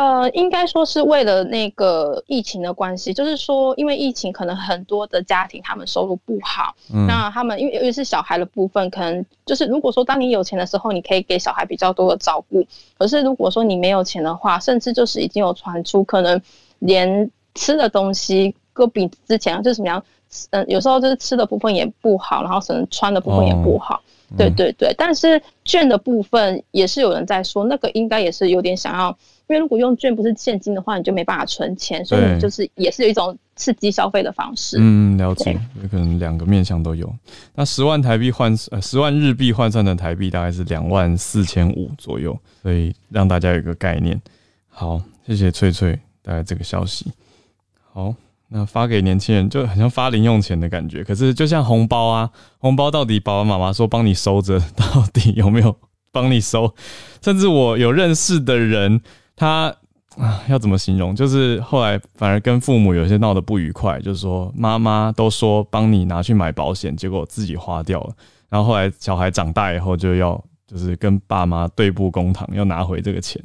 [0.00, 6.74] 呃，应该说是为了那个疫情的关系，就是说，因为疫情，可能很多的家庭他们收入不好，
[7.06, 16.40] 那他们因为尤其是小孩的部分，可能就是如果说当你有钱的时候，你可以给小孩比较多的照顾，可是如果说你没有钱的话，甚至就是已经有传出可能
[16.78, 20.02] 连吃的东西都比之前就是什么样，
[20.48, 24.00] 嗯，有时候就是吃的部分也不好，然后可能穿的部分也不好。
[24.36, 29.08] 对对对，但是券的部分也是有人在说，那个应该也是有点想要，
[29.48, 34.76] 因为如果用券不是现金的话，你就没办法存钱，所以就是也是有一种刺激消费的方式。
[34.80, 37.12] 嗯，了解，有可能两个面向都有。
[37.54, 44.20] 那十万台币换呃十万日币换算成台币大概是两万四千五左右，所以让大家有一个概念。
[44.68, 47.12] 好，谢谢翠翠带来这个消息。
[47.92, 48.14] 好。
[48.52, 52.28] 那发给年轻人就很像发零用钱的感觉，可是就像红包啊，
[52.58, 55.76] 红包到底爸爸妈妈说帮你收着，到底有没有
[56.10, 56.74] 帮你收？
[57.22, 59.00] 甚至我有认识的人，
[59.36, 59.74] 他
[60.16, 61.14] 啊，要怎么形容？
[61.14, 68.12] 就是后来反而跟父母有些闹得不愉快，就是说妈妈都说帮你拿去买保险，结果自己花掉了。
[68.48, 73.42] 然后后来小孩长大以后就要就是跟爸妈对簿公堂，要拿回这个钱。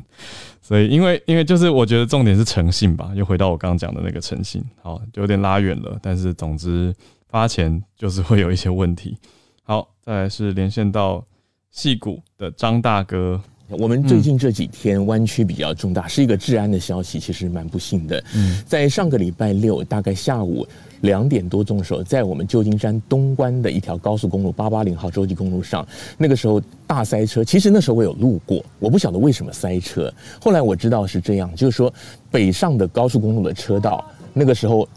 [0.61, 5.97] 所以因为因为就是我觉得重点是诚信吧，又回到我刚刚讲的那个诚信，好，就有点拉远了。
[6.01, 6.93] 但是总之
[7.27, 9.17] 发钱就是会有一些问题。
[9.63, 11.25] 好，再来是连线到
[11.71, 13.41] 戏谷的张大哥。
[13.67, 18.23] 我们最近这几天湾区比较重大，是一个治安的消息，其实蛮不幸的。
[18.35, 20.67] 嗯，在上个礼拜六大概下午
[21.05, 25.87] 两点多钟的时候，在我们旧金山东关的一条高速公路八八零号洲际公路上，
[26.17, 27.43] 那个时候大塞车。
[27.43, 30.11] 其实那时候我有路过，我不晓得为什么塞车。
[30.41, 31.93] 后来我知道是这样，就是说
[32.29, 34.03] 北上的高速公路的车道
[34.33, 34.87] 那个时候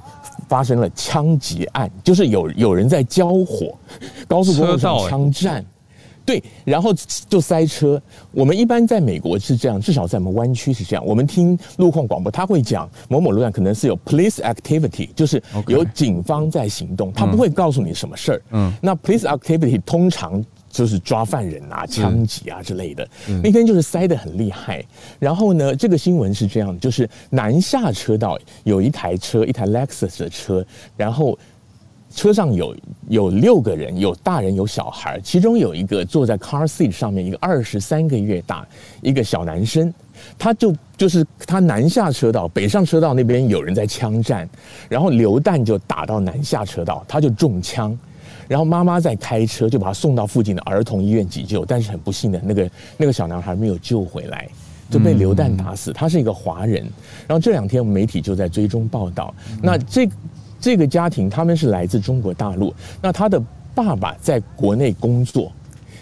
[0.49, 3.73] 发生了枪击案，就是有有人在交火，
[4.27, 5.65] 高速公路上枪战。
[6.29, 6.93] 对，然后
[7.27, 7.99] 就塞车。
[8.33, 11.03] 我们一般在美国是这样，至少在我们湾区是这样。
[11.07, 18.43] 我们听路况广播，他会讲某某路段可能是有 police activity，就是有警方在行动，他不会告诉你什么事儿。
[18.51, 23.09] 嗯，那 police activity 通常就是抓犯人啊、枪击啊之类的。
[23.43, 24.85] 那天就是塞得很厉害。
[25.19, 30.63] 然后呢，这个新闻是这样，就是南下车道有一台车，一台 Lexus 的车，
[30.95, 31.39] 然后。
[32.15, 32.75] 车上有
[33.09, 38.67] 有六个人，有大人有小孩，其中有一个坐在 car seat 上面，一个二十三个月大
[39.03, 39.93] 一个小男生，
[40.39, 44.49] 他就就是他南下车道，北上车道那边有人在枪战，
[44.89, 47.97] 然后榴弹就打到南下车道，他就中枪，
[48.49, 54.49] 然后妈妈在开车就把他送到附近的儿童医院急救，但是很不幸的那个那个小男孩没有救回来，
[54.91, 55.93] 就被榴弹打死。
[55.93, 56.83] 他是一个华人，
[57.29, 59.33] 然后这两天我们媒体就在追踪报道，
[59.63, 60.09] 那这。
[60.61, 63.41] 这个家庭他们是来自中国大陆，那他的
[63.75, 65.53] 爸爸在国内工作，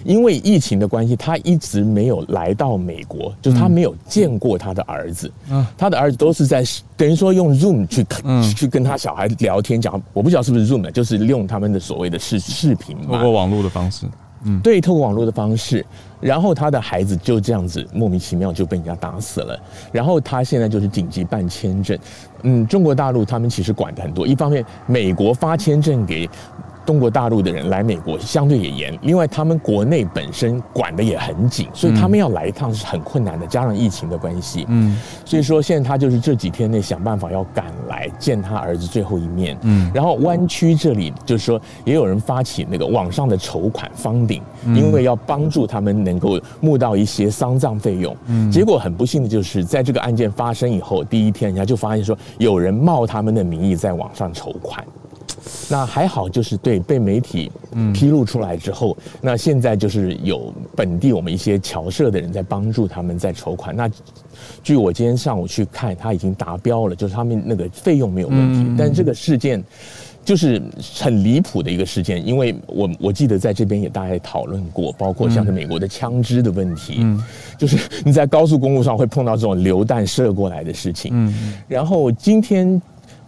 [0.05, 5.31] 因为疫情的关系，他一直没有来到美国，就是他没有见过他的儿子。
[5.51, 6.65] 嗯，他的儿子都是在
[6.97, 8.07] 等于说用 Zoom 去
[8.55, 14.07] 去跟他小孩聊天讲，我不知道是不是 Zoom，就是用他们的所谓的视视频，通过网络的方式。
[14.63, 15.85] 对，透过网络的方式，
[16.21, 19.59] 然后他的孩子就这样子莫名其妙就被人家打死了，
[19.93, 21.99] 然后他现在就是紧急办签证。
[22.43, 26.29] 嗯，中国大陆他们其实管的很多，一方面美国发签证给。
[26.87, 54.85] 中国大陆的人来美国相对也严，另外他们国内本身管的也很紧，所以他们要来一趟是很困难的，加上疫情的关系，嗯，所以说现在他就是这几天内想办法要赶来见他儿子最后一面，嗯，然后湾区这里就是说也有人发起那个网上的筹款方顶，因为要帮助他们能够募到一些丧葬费用，嗯，结果很不幸的就是在这个案件发生以后第一天，人家就发现说有人冒他们的名义在网上筹款。
[55.69, 57.51] 那还好，就是对被媒体
[57.93, 63.75] 披露出来之后，那现在就是有本地我们一些侨社的人在帮助他们在筹款。
[63.75, 63.91] 那
[64.63, 68.75] 据我今天上午去看，他已经达标了，就是他们那个费用没有问题。
[68.77, 69.63] 但这个事件
[70.25, 70.61] 就是
[71.01, 77.05] 很离谱的一个事件，因为我我记得在这边也大概讨论过，包括像是美国的枪支的问题，
[77.57, 81.13] 就是你在高速公路上会碰到这种榴弹射过来的事情。
[81.15, 82.81] 嗯，然后今天。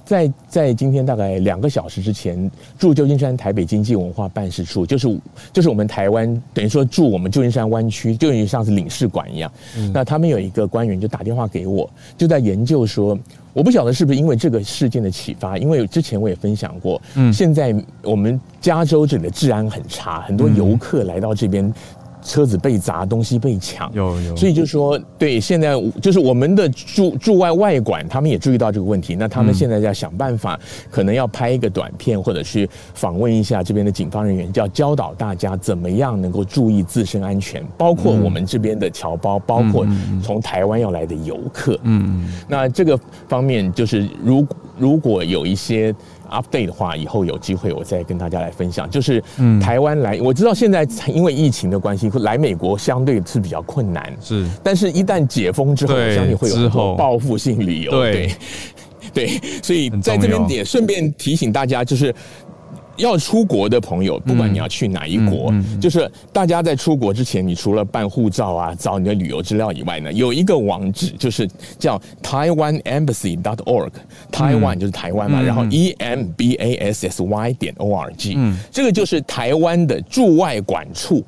[0.09, 5.21] 在在今天大概两个小时之前，驻旧金山台北经济文化办事处，就是
[5.53, 9.53] 就是我们台湾等于说驻我们旧金山湾区，就等于像是领事馆一样。
[9.93, 13.19] 那他们有一个官员就打电话给我，就在研究说，
[13.53, 21.71] 我不晓得是不是因为这个事件的启发，因为之前我也分享过，嗯，现在我们加州这里的治安很差，很多游客来到这边。
[22.29, 25.73] 车子被砸，东西被抢，有有，所以就说，对，现在
[26.03, 30.61] 就是我们的驻驻外外管，他们也注意到这个问题，那他们现在要想办法，
[30.91, 39.87] 可能要拍一个短片，或者是访问一下这边的警方人员，要教导大家怎么样能够注意自身安全，包括我们这边的侨胞，包括
[40.23, 44.47] 从台湾要来的游客，嗯，那这个方面就是如
[44.79, 45.95] 如果有一些。
[46.29, 48.89] Update 的话，以后有机会我再跟大家来分享。
[48.89, 49.23] 就是
[49.61, 54.15] 台湾来，我知道现在因为疫情的关系，来美国相对是比较困难。
[54.21, 57.91] 是，但是一旦解封之后，我相信会有报复性旅游。
[57.91, 58.31] 对，
[59.13, 62.15] 对，所以在这边也顺便提醒大家，就是。
[62.99, 78.13] 要出国的朋友，不管你要去哪一国，就是大家在出国之前，你除了办护照啊、找你的旅游资料以外呢，有一个网址就是叫 Taiwan Embassy dot org，Taiwan 就是台湾嘛，然后 E M B A S S Y 点 O R
[78.15, 78.37] G，
[78.71, 81.25] 这个就是台湾的驻外管处。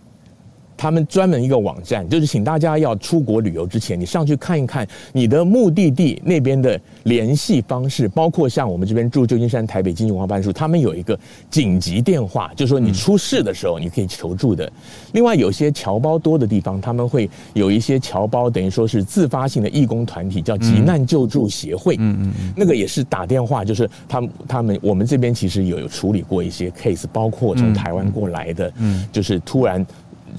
[0.80, 11.18] 他们专门一个网站，就是请大家要出国旅游之前，你上去看一看你的目的地那边的联系方式，包括像我们这边住旧金山台北经济文化办事处，他们有一个
[11.50, 14.72] 紧急电话，就是说你出事的时候你可以求助的。
[15.12, 21.96] 另外，有些侨胞多的地方，他们会有一些侨胞，等于说是自发性的义工团体，叫急难救助协会。
[21.96, 29.84] 嗯嗯嗯，那个也是打电话，就是他们他们我们这边其实有有处理过一些 case，包括从台湾过来的，嗯，就是突然。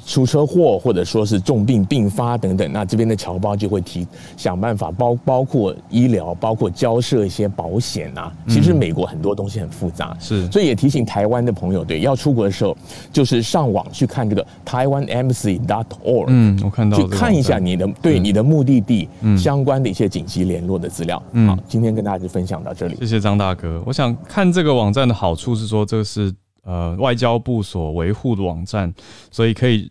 [0.05, 8.31] 出车祸或者说是重病病发等等，那这边的侨胞就会提想办法，包包括医疗，包括交涉一些保险啊。
[8.47, 12.75] 其实美国很多东西很复杂，是，所以也提醒台湾的朋友，对，要出国的时候，
[13.11, 21.21] 就是上网去看这个台湾 embassy dot org，嗯，我看到，去看一下你的对你的目的地相关的一些紧急联络的资料。
[21.31, 23.81] 嗯，好，今天跟大家就分享到这里，谢谢张大哥。
[23.85, 26.33] 我想看这个网站的好处是说，这个是。
[26.63, 28.93] 呃，外交部所维护的网站，
[29.31, 29.89] 所以可以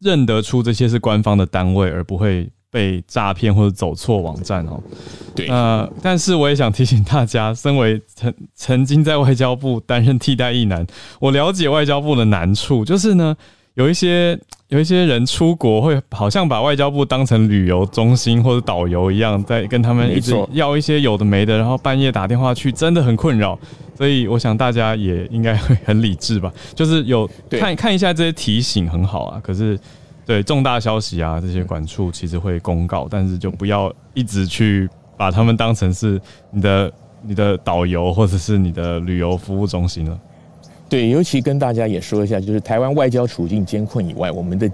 [0.00, 4.80] 认得出这些是官方的单位，而不会被诈骗或者走错网站哦。
[5.34, 10.86] 对，呃，但是我也想提醒大家，身为曾曾经在外交部担任替代役男，
[11.20, 13.36] 我了解外交部的难处，就是呢，
[13.74, 14.38] 有一些。
[14.70, 23.58] 有一些人出国会好像把外交部当成旅游中心或者导游一样，在跟他们一直要一些有的没的，然后半夜打电话去，真的很困扰。
[24.00, 29.38] 所以我想大家也应该会很理智吧， 就是有看看一下这些提醒很好啊。
[29.44, 29.78] 可是
[30.24, 34.88] 对重大消息啊，这些管处其实会公告，但是就不要一直去
[35.18, 36.18] 把他们当成是
[36.50, 36.90] 你的
[37.20, 40.18] 你的导游或者是你的旅游服务中心了。
[40.88, 44.66] 对，尤其跟大家也说一下，就是台湾外交处境艰困以外，我们的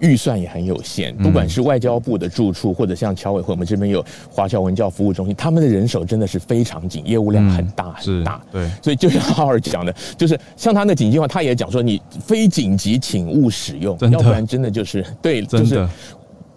[0.00, 1.16] 预算也很有限。
[1.18, 8.40] 不管是外交部的住处，或者像侨委会，我们这边有华侨文教服务中心，他们的人手真的是非常紧，业务量很大很大。
[8.50, 15.88] 对，所以就像浩尔讲的，就是像他那紧急话，他也讲说，你非紧急请勿使用，要不然真的就是对，就是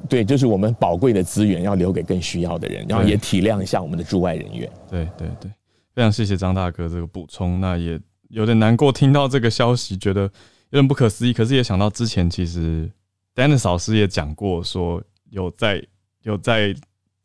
[0.10, 4.70] 对，就是我们宝贵的资源要留给更需要的人，然后也体谅一下我们的驻外人员。
[4.90, 5.52] 对对对，
[5.94, 8.00] 非常谢谢张大哥这个补充，那也。
[8.30, 11.32] 有点难过，听到这个消息，觉得有点不可思议。
[11.32, 12.90] 可是也想到之前，其实
[13.36, 15.86] Dennis 老师也讲过，说有在
[16.22, 16.76] 有在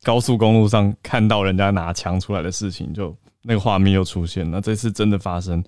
[0.03, 4.49] 高速公路上看到人家拿枪出来的事情，就那个画面又出现。
[4.49, 5.63] 那这次真的发生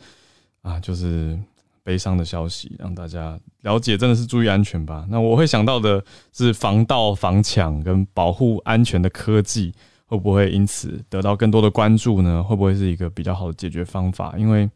[0.62, 1.38] 啊，就是
[1.84, 5.06] 悲伤的消息，让大家了解，真的是注意安全吧。
[5.10, 9.74] 那我会想到的是防盗、防抢跟保护安全的科技，
[10.06, 12.44] 会不会因此得到更多的关注呢？
[12.44, 14.36] 会不会是一个比较好的解决方法？
[14.38, 14.70] 因为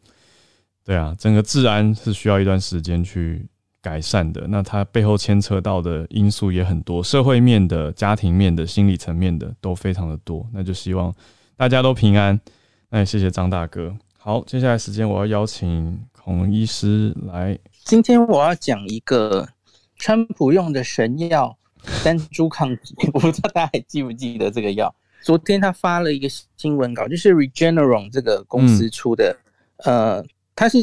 [0.84, 3.46] 对啊，整个治安是需要一段时间去
[3.86, 4.44] 改善的。
[4.48, 10.44] 那它背后牵扯到的因素也很多，社会面的、家庭面的、心理层面的都非常的多。
[10.52, 11.14] 那就希望
[11.56, 12.40] 大家都平安。
[12.88, 13.96] 那也谢谢张大哥。
[14.18, 17.56] 好，接下来时间我要邀请孔医师来。
[17.84, 19.48] 今天我要讲一个
[19.96, 24.92] 川普用的神药三株抗体，我不知道大家还记不记得这个药？
[25.22, 29.36] 昨天他发了一个新闻稿，就是 Regeneron 这个公司出的，
[29.84, 30.24] 呃。
[30.58, 30.78] 它是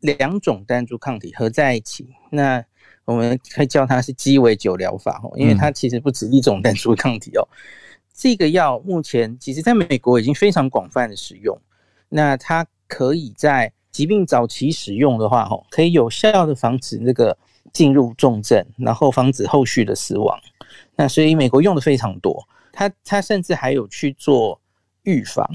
[0.00, 2.64] 两种单株抗体合在一起，那
[3.04, 7.48] 我们可以叫它是鸡尾酒疗法哦，因为它其实不止一种单株抗体哦。
[8.14, 11.58] 这个药目前其实在美国已经非常广泛的使用，
[12.08, 17.36] 那它可以在疾病早期使用的话，哦，可以有效的防止那个
[17.72, 20.38] 进入重症，然后防止后续的死亡。
[20.94, 24.60] 那所以美国用的非常多，它它甚至还有去做
[25.02, 25.48] 预防，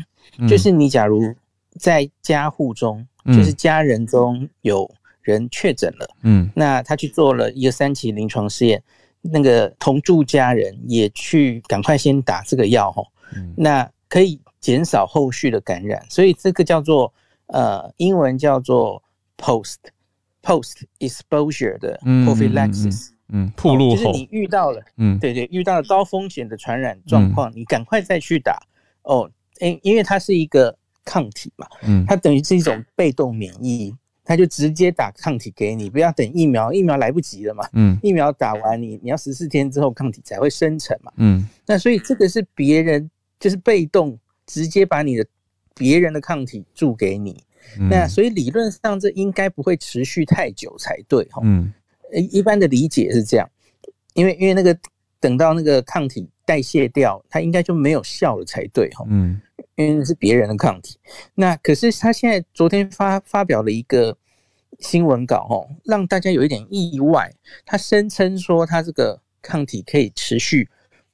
[0.50, 1.34] 就是你假如
[1.80, 3.08] 在家户中。
[3.26, 4.90] 就是家人中有
[5.22, 8.84] 人确诊了，嗯，那他去做了一个三期临床试验，
[9.22, 13.02] 那个同住家人也去赶快先打这个药哈，
[13.56, 17.14] 那可以减少后续的感染，所以这个叫做
[17.48, 19.02] 呃英文叫做
[19.38, 19.78] post
[20.42, 28.60] post exposure 的 prophylaxis，嗯，铺路后就是你遇到了，嗯，对对，遇到了高风险的传染状况，你赶快再去打。
[29.04, 30.78] 哦，因因为它是一个。
[31.06, 33.94] 抗体嘛，嗯，它等于是一种被动免疫，
[34.24, 45.26] 它就直接打抗体给你，不要等疫苗，疫苗来不及了嘛，嗯，疫苗打完你你要十四天之后抗体才会生成嘛，嗯，那所以这个是别人就是被动直接把你的
[45.76, 47.44] 别人的抗体注给你，
[47.90, 51.74] 那所以理论上这应该不会持续太久才对哈，嗯，
[52.32, 53.50] 一般的理解是这样，
[54.14, 54.78] 因为因为那个
[55.20, 59.42] 等到那个抗体代谢掉，它应该就没有效了才对哈，嗯。
[59.76, 60.98] 因为是别人的抗体，
[61.36, 64.16] 那可是他现在昨天发发表了一个
[64.80, 67.32] 新闻稿，哦，让大家有一点意外。
[67.66, 70.70] 他声称说他这个抗体可以持续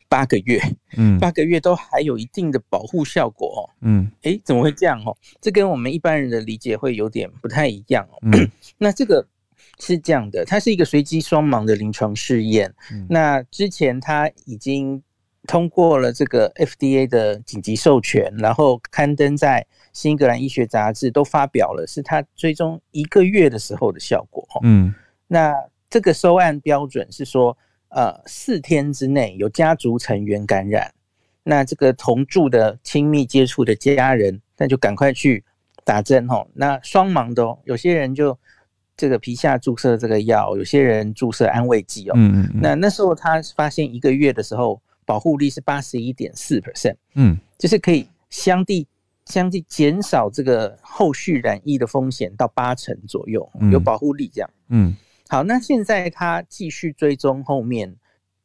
[0.10, 0.62] 八个月，
[0.98, 5.02] 嗯，八个月都还有一定的保护效果，哦，嗯，诶，怎么会这样？
[5.06, 8.20] 哦，这跟我们一般人的理解会有点不太一样哦。
[8.78, 9.26] 那这个
[9.80, 12.74] 是这样的，它是一个随机双盲的临床试验。
[13.08, 15.02] 那之前它已经
[15.50, 24.48] 通过了这个 FDA 的紧急授权，然后刊登在新英格兰医学杂志都发表了，是它追踪一个月的时候的效果。
[24.62, 24.94] 嗯，
[25.26, 25.56] 那
[25.90, 30.94] 这个收案标准是说，呃，四天之内有家族成员感染，
[31.42, 35.44] 那这个同住的亲密接触的家人，那就赶快去
[35.84, 36.46] 打针哦。
[36.54, 38.38] 那双盲的，有些人就。
[38.96, 42.14] 这个皮下注射这个药，有些人注射安慰剂哦。
[42.18, 42.60] 嗯嗯。
[42.62, 46.96] 那那时候他发现一个月的时候，保护力是八十一点四 percent。
[47.16, 47.36] 嗯。
[47.58, 48.86] 就是可以相对
[49.26, 54.50] 相对减少这个后续染疫的风险到八成左右，有保护力这样。
[54.68, 54.96] 嗯。
[55.28, 57.96] 好，那现在他继续追踪后面，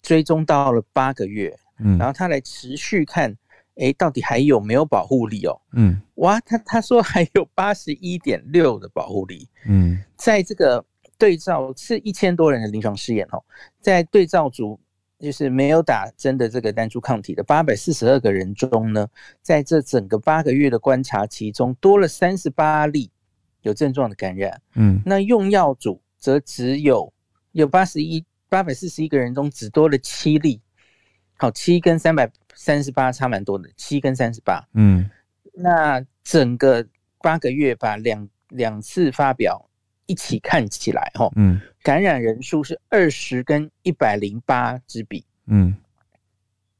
[0.00, 1.54] 追踪到了八个月。
[1.80, 1.98] 嗯。
[1.98, 3.36] 然后他来持续看。
[3.76, 5.60] 哎，到底还有没有保护力哦？
[5.72, 9.48] 嗯，哇，他他说还有八十一点六的保护力。
[9.66, 10.84] 嗯，在这个
[11.18, 13.42] 对照是一千多人的临床试验哦，
[13.80, 14.78] 在对照组
[15.24, 19.08] 就是没有打针的这个单株抗体的八百四十二个人中呢，
[19.42, 23.10] 在这整个八个月的观察期中，多了三十八例
[23.62, 24.60] 有症状的感染。
[24.74, 27.12] 嗯，那用药组则只有
[27.52, 30.60] 有八十一八百四十一个人中只多了七例。
[31.38, 32.30] 好，七跟三百。
[32.56, 35.10] 三十八差蛮多的，七跟三十八，嗯，
[35.54, 36.86] 那整个
[37.20, 39.68] 八个月把两两次发表
[40.06, 45.74] 一起看起来，哈，嗯，感染人数是二十跟一百零八之比，嗯，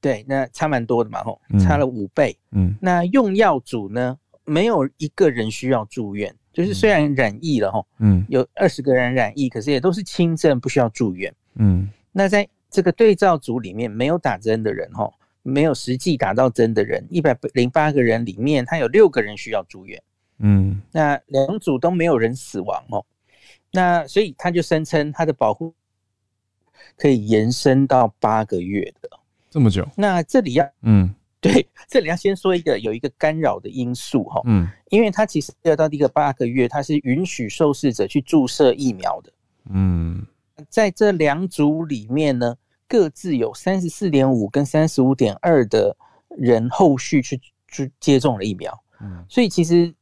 [0.00, 15.10] 对，那差蛮多的嘛，吼，差了五倍，嗯，那用药组呢，没有一个人需要住院，就是虽然染疫了，哈，嗯，有二十个人染疫，可是也都是轻症，不需要住院，嗯，那在这个对照组里面没有打针的人，哈。
[15.46, 20.02] 没有实际打到针的人，一百零八个人里面，他有六个人需要住院。
[20.38, 23.04] 嗯，那两组都没有人死亡哦。
[23.74, 25.74] 那所以他就声称他的保护
[26.96, 29.10] 可以延伸到八个月的
[29.50, 29.86] 这么久。
[29.96, 34.40] 那这里要嗯，对，这里要先说一个有一个干扰的因素哈。
[34.46, 39.32] 嗯，因为他其实要到第一个八个月，他是允许受试者去注射疫苗的。
[39.70, 40.26] 嗯，
[40.68, 42.56] 在这两组里面呢。
[42.86, 45.96] 各自有三十四点五跟三十五点二的
[46.36, 49.92] 人后续去去接种了疫苗，嗯，所以其实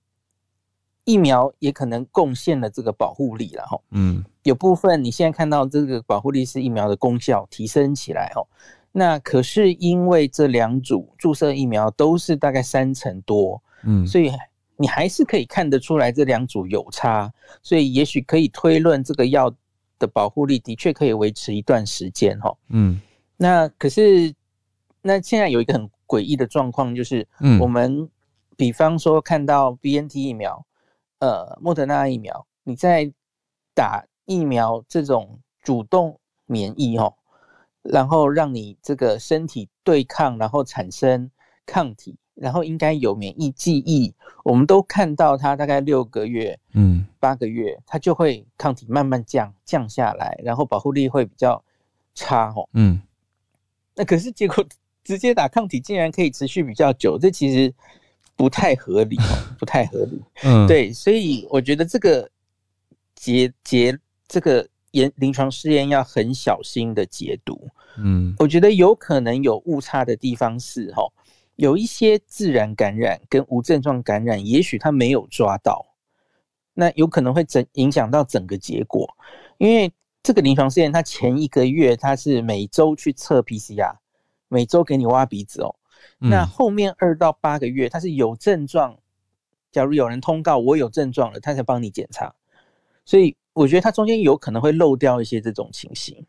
[1.04, 8.46] 疫苗也可能贡献了这个保护力了哈，嗯，有部分你现在看到这个保护力是疫苗的功效提升起来哦，
[8.92, 14.30] 那可是因为这两组注射疫苗都是大概三成多，嗯，所以
[14.76, 17.32] 你还是可以看得出来这两组有差，
[17.62, 19.52] 所以也许可以推论这个药。
[19.98, 23.00] 的保护力的确可以维持一段时间哈，嗯，
[23.36, 24.34] 那可是
[25.00, 27.24] 那现在有一个很诡异的状况，就是
[27.60, 28.08] 我们
[28.56, 30.66] 比方说看到 B N T 疫苗，
[31.22, 33.12] 呃，莫德纳疫苗，你在
[33.76, 37.14] 打疫苗这种主动免疫哦，
[37.82, 41.30] 然后让你这个身体对抗，然后产生
[41.64, 42.16] 抗体。
[42.34, 44.12] 然后应该有免疫记忆，
[44.42, 51.62] 我们都看到它大概六个月，嗯，八个月，它就会抗体慢慢降降下来，然后保护力会比较
[52.14, 53.02] 差哦，嗯，
[53.94, 54.64] 那可是结果
[55.04, 57.72] 直接打抗体竟然可以持续比较久，这其实
[58.42, 59.16] 不太合理，
[59.56, 62.28] 不太合理，嗯，对，所以我觉得这个
[63.14, 67.68] 解解这个研临床试验要很小心的解读，
[67.98, 71.04] 嗯，我觉得有可能有误差的地方是哈。
[71.54, 75.86] 有一些自然感染跟无症状感染，也许他没有抓到，
[76.74, 79.08] 那有可能会整影响到整个结果。
[79.58, 83.94] 因为这个临床试验，他前一个月他是每周去测 PCR，
[84.48, 85.72] 每周给你挖鼻子哦。
[86.22, 88.96] 那后面二到八个月，他是有症状，
[89.70, 92.34] 假如有人通告我有症状了，他才帮你检查。
[93.04, 96.26] 所以我觉得他中间有可能会漏掉一些这种情形。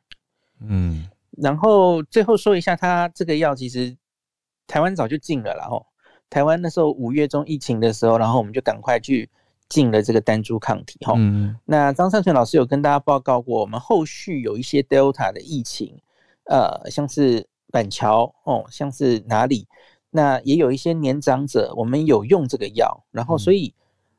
[0.60, 3.96] 嗯，然后最后说一下，他这个药其实。
[4.66, 5.86] 台湾早就禁了，然后
[6.30, 9.30] 台湾那时候五月中疫情的时候，然后我们就赶快去
[9.68, 11.14] 禁了这个单株抗体哈。
[11.18, 11.54] 嗯。
[11.66, 16.02] 那张善存老师有跟大家报告过，我们后续有一些 Delta 的疫情，
[16.46, 19.68] 呃，像是板桥哦，像是哪里，
[20.12, 23.74] 那也有一些年长者，我们有用这个药，然后所以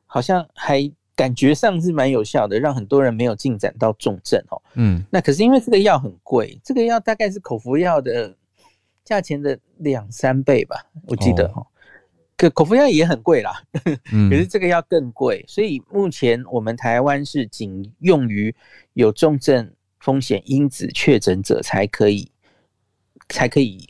[0.05, 4.61] 好像还感觉上是蛮有效的，让很多人没有进展到重症哦。
[4.73, 5.01] 嗯。
[5.09, 8.35] 那可是因为这个药很贵，这个药大概是口服药的。
[9.05, 11.63] 价钱的两三倍吧，我记得哈。
[12.35, 15.45] 可口服药也很贵啦，可是这个药更贵。
[15.47, 18.55] 所以目前我们台湾是仅用于
[18.93, 22.31] 有重症风险因子确诊者才可以，
[23.29, 23.87] 才可以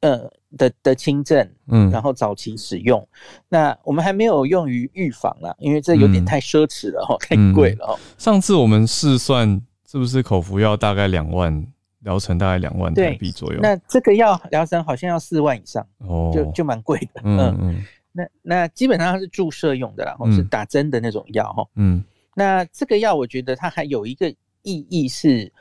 [0.00, 3.06] 呃的的轻症，嗯，然后早期使用。
[3.48, 7.98] 那我们还没有用于预防啦，因为这有点太奢侈了哈，太贵了哈。
[8.16, 11.66] 上次我们试算是不是口服药大概两万
[12.00, 13.58] 疗程，大概两万台币左右？
[13.62, 17.20] 那这个药疗程好像要四万以上哦，就就蛮贵的。
[17.24, 21.66] 嗯嗯，那那基本上它是注射用的，然后是打针的那种药哈。
[21.74, 22.04] 嗯，
[22.34, 24.30] 那这个药我觉得它还有一个
[24.62, 25.52] 意义是。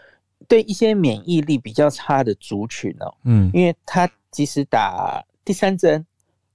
[0.47, 6.05] 对一些免疫力比较差的族群哦，嗯，因为他即使打第三针，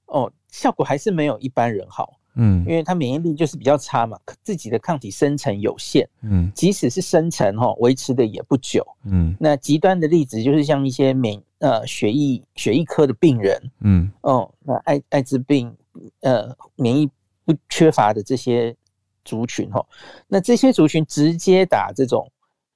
[0.06, 15.76] 哦，效果还是没有一般人好，嗯，因为他免疫力就是比较差嘛，自己的抗体生成有限，嗯，即使是生成哈，维持的也不久，嗯，那极端的例子就是像一些免呃血液血液科的病人，嗯，哦，那艾艾滋病
[16.20, 17.10] 呃免疫
[17.44, 18.74] 不缺乏的这些
[19.24, 19.84] 族群哈，
[20.28, 22.30] 那这些族群直接打这种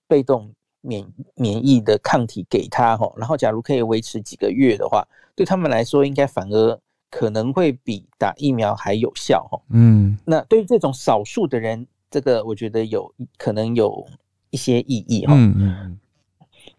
[0.09, 0.53] 被动。
[0.87, 6.81] 免免疫的抗体给他哈，然后假如可以维持几个月的话，对他们来说应该反而
[7.11, 9.61] 可能会比打疫苗还有效哈。
[9.71, 14.07] 嗯，那对于这种少数的人，这个我觉得有可能有
[14.51, 15.35] 一些意义哈。
[15.37, 15.99] 嗯嗯。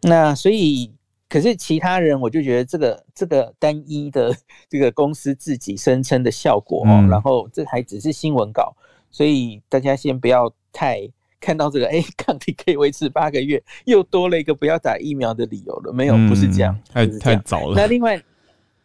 [0.01, 0.91] 那所以，
[1.27, 4.33] 可是其他人我就觉得这个这个单一的
[4.69, 8.75] 这个公司自己声称的效果哦，然后这还只是新闻稿，
[9.11, 11.09] 所以大家先不要太。
[11.39, 15.93] 看到这个， 哎，抗体可以维持八个月，又多了一个不要打疫苗的理由了。
[15.93, 17.75] 没有，不是这样，太太早了。
[17.75, 18.21] 那另外，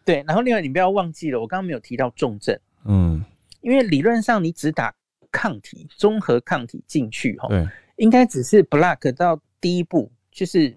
[0.05, 3.25] 对，然后另外你不要忘记了，我刚刚没有提到重症，嗯，
[3.61, 4.95] 因为理论上你只打
[5.31, 10.77] 抗体，综合抗体进去，哈，对，应该只是 block 到第一步，就是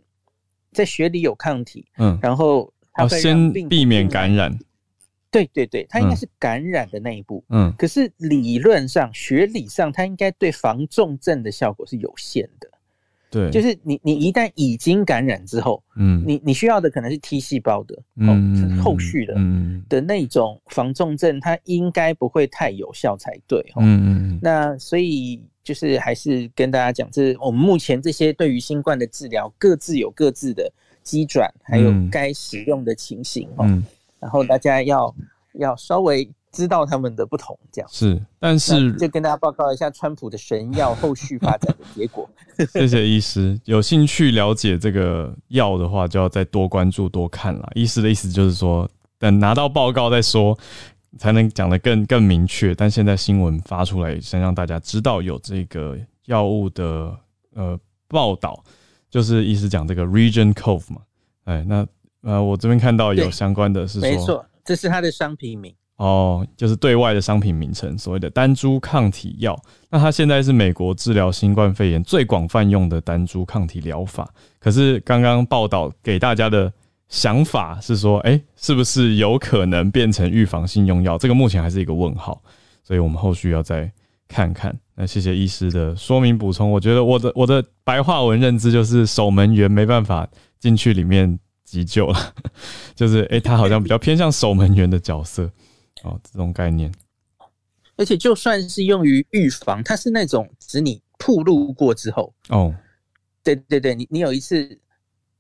[0.71, 4.57] 在血里有抗体，嗯，然后要先避免感染。
[5.35, 12.69] 对对对，它应该是感染的那一步，嗯，可是理论上、学理上，它应该对防重症的效果是有限的。
[13.29, 24.39] 对，就是你你一旦已经感染之后，嗯，你你需要的可能是 T 细胞的，嗯，后续的，嗯的那种防重症，它应该不会太有效才对，嗯嗯。
[24.41, 30.71] 那所以就是还是跟大家讲，这我们目前这些对于新冠的治疗，各自有各自的
[31.03, 33.83] 机转，还有该使用的情形，嗯。
[34.25, 35.15] 然后大家要
[35.59, 42.27] 要稍微知道他们的不同，这样是，但是就跟大家报告一下川普的神药后续发展的结果。
[42.73, 47.69] 谢谢医师，有兴趣了解这个药的话，就要再多关注多看了。
[47.75, 50.57] 医师的意思就是说，等拿到报告再说，
[51.19, 52.73] 才能讲得更更明确。
[52.73, 55.95] 但现在新闻发出来，先让大家知道有这个
[56.25, 57.15] 药物的
[57.53, 58.63] 呃报道，
[59.07, 61.01] 就是意思讲这个 Region Cove 嘛，
[61.43, 61.85] 哎那。
[62.25, 69.55] 呃，我这边看到有相关的是说，没错，这是它的商品名哦，就是对外的商品名称，所谓的单株抗体药。
[69.91, 74.27] 那它现在是美国治疗新冠肺炎最广泛用的单株抗体疗法。
[74.59, 76.73] 可是刚刚报道给大家的
[77.09, 81.19] 想法是说，哎，是不是有可能变成预防性用药？
[81.19, 82.41] 这个目前还是一个问号，
[82.83, 83.89] 所以我们后续要再
[84.27, 84.75] 看看。
[84.95, 86.71] 那谢谢医师的说明补充。
[86.71, 90.27] 我觉得我的我的白话文认知就是守门员没办法
[90.59, 91.39] 进去里面。
[91.65, 92.33] 急救了，
[92.95, 95.51] 就是哎，他好像比较偏向守门员的角色
[96.03, 96.89] 哦，这种概念。
[97.97, 102.73] 而且就算是用于预防，它是那种指你铺路过之后哦，
[103.41, 104.77] 对对对，你你有一次，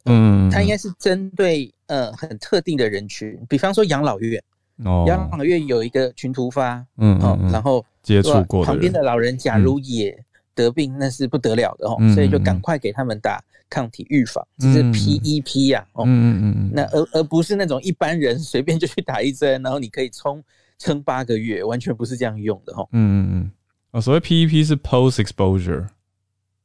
[0.05, 4.41] 嗯，它应该是针对呃很特定的人群，比方说养老院
[4.85, 10.17] 哦，养老院有一个群突发，嗯嗯，然后接触过旁边的老人，假如也
[10.55, 13.39] 得病，那是不得了的哦，所以就赶快给他们打。
[13.67, 20.41] 抗体预防，这是 PEP 呀，哦，嗯嗯嗯，那而而不是那种一般人 随便就去打一针，然后你可以冲
[20.77, 22.87] 撑八个月，完全不是这样用的哦。
[22.91, 23.51] 嗯嗯嗯，
[23.89, 25.87] 哦，所谓 PEP 是 post exposure，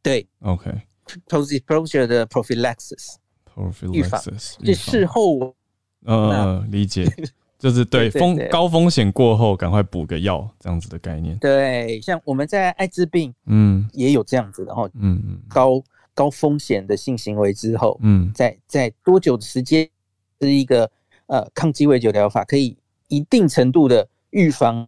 [0.03, 5.55] 对，OK，post exposure 的 prophylaxis，prophylaxis 就事后，
[6.05, 7.11] 呃，理解。
[7.61, 11.39] 就是对风高风险过后，赶快补个药这样子的概念。
[11.39, 15.81] 对，像我们在艾滋病，嗯，也有这样子的哈，嗯嗯，高。
[16.13, 19.89] 高风险的性行为之后，嗯，在在多久的时间
[20.39, 20.91] 是一个
[21.27, 22.77] 呃抗鸡尾酒疗法可以
[23.09, 24.87] 一定程度的预防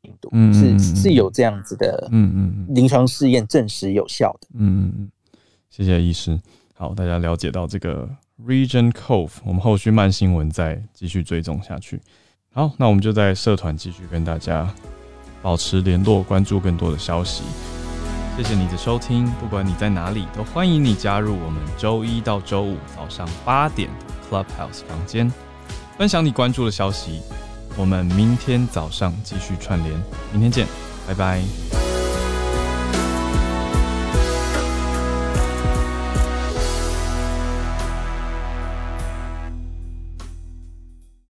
[0.00, 5.10] 病毒，是是有这样子的，嗯嗯，临床试验证实有效的，嗯嗯嗯，
[5.68, 6.40] 谢谢医师。
[6.74, 8.08] 好，大家了解到这个
[8.46, 12.00] Region Cove，我们后续慢新闻再继续追踪下去。
[12.52, 14.68] 好，那我们就在社团继续跟大家
[15.42, 17.42] 保持联络，关注更多的消息。
[18.36, 23.90] 谢谢你的收听，不管你在哪里，都欢迎你加入我们周一到周五早上八点
[24.30, 25.30] Clubhouse 房间，
[25.98, 27.20] 分享你关注的消息。
[27.76, 29.92] 我们明天早上继续串联，
[30.32, 30.66] 明天见，
[31.06, 31.89] 拜拜。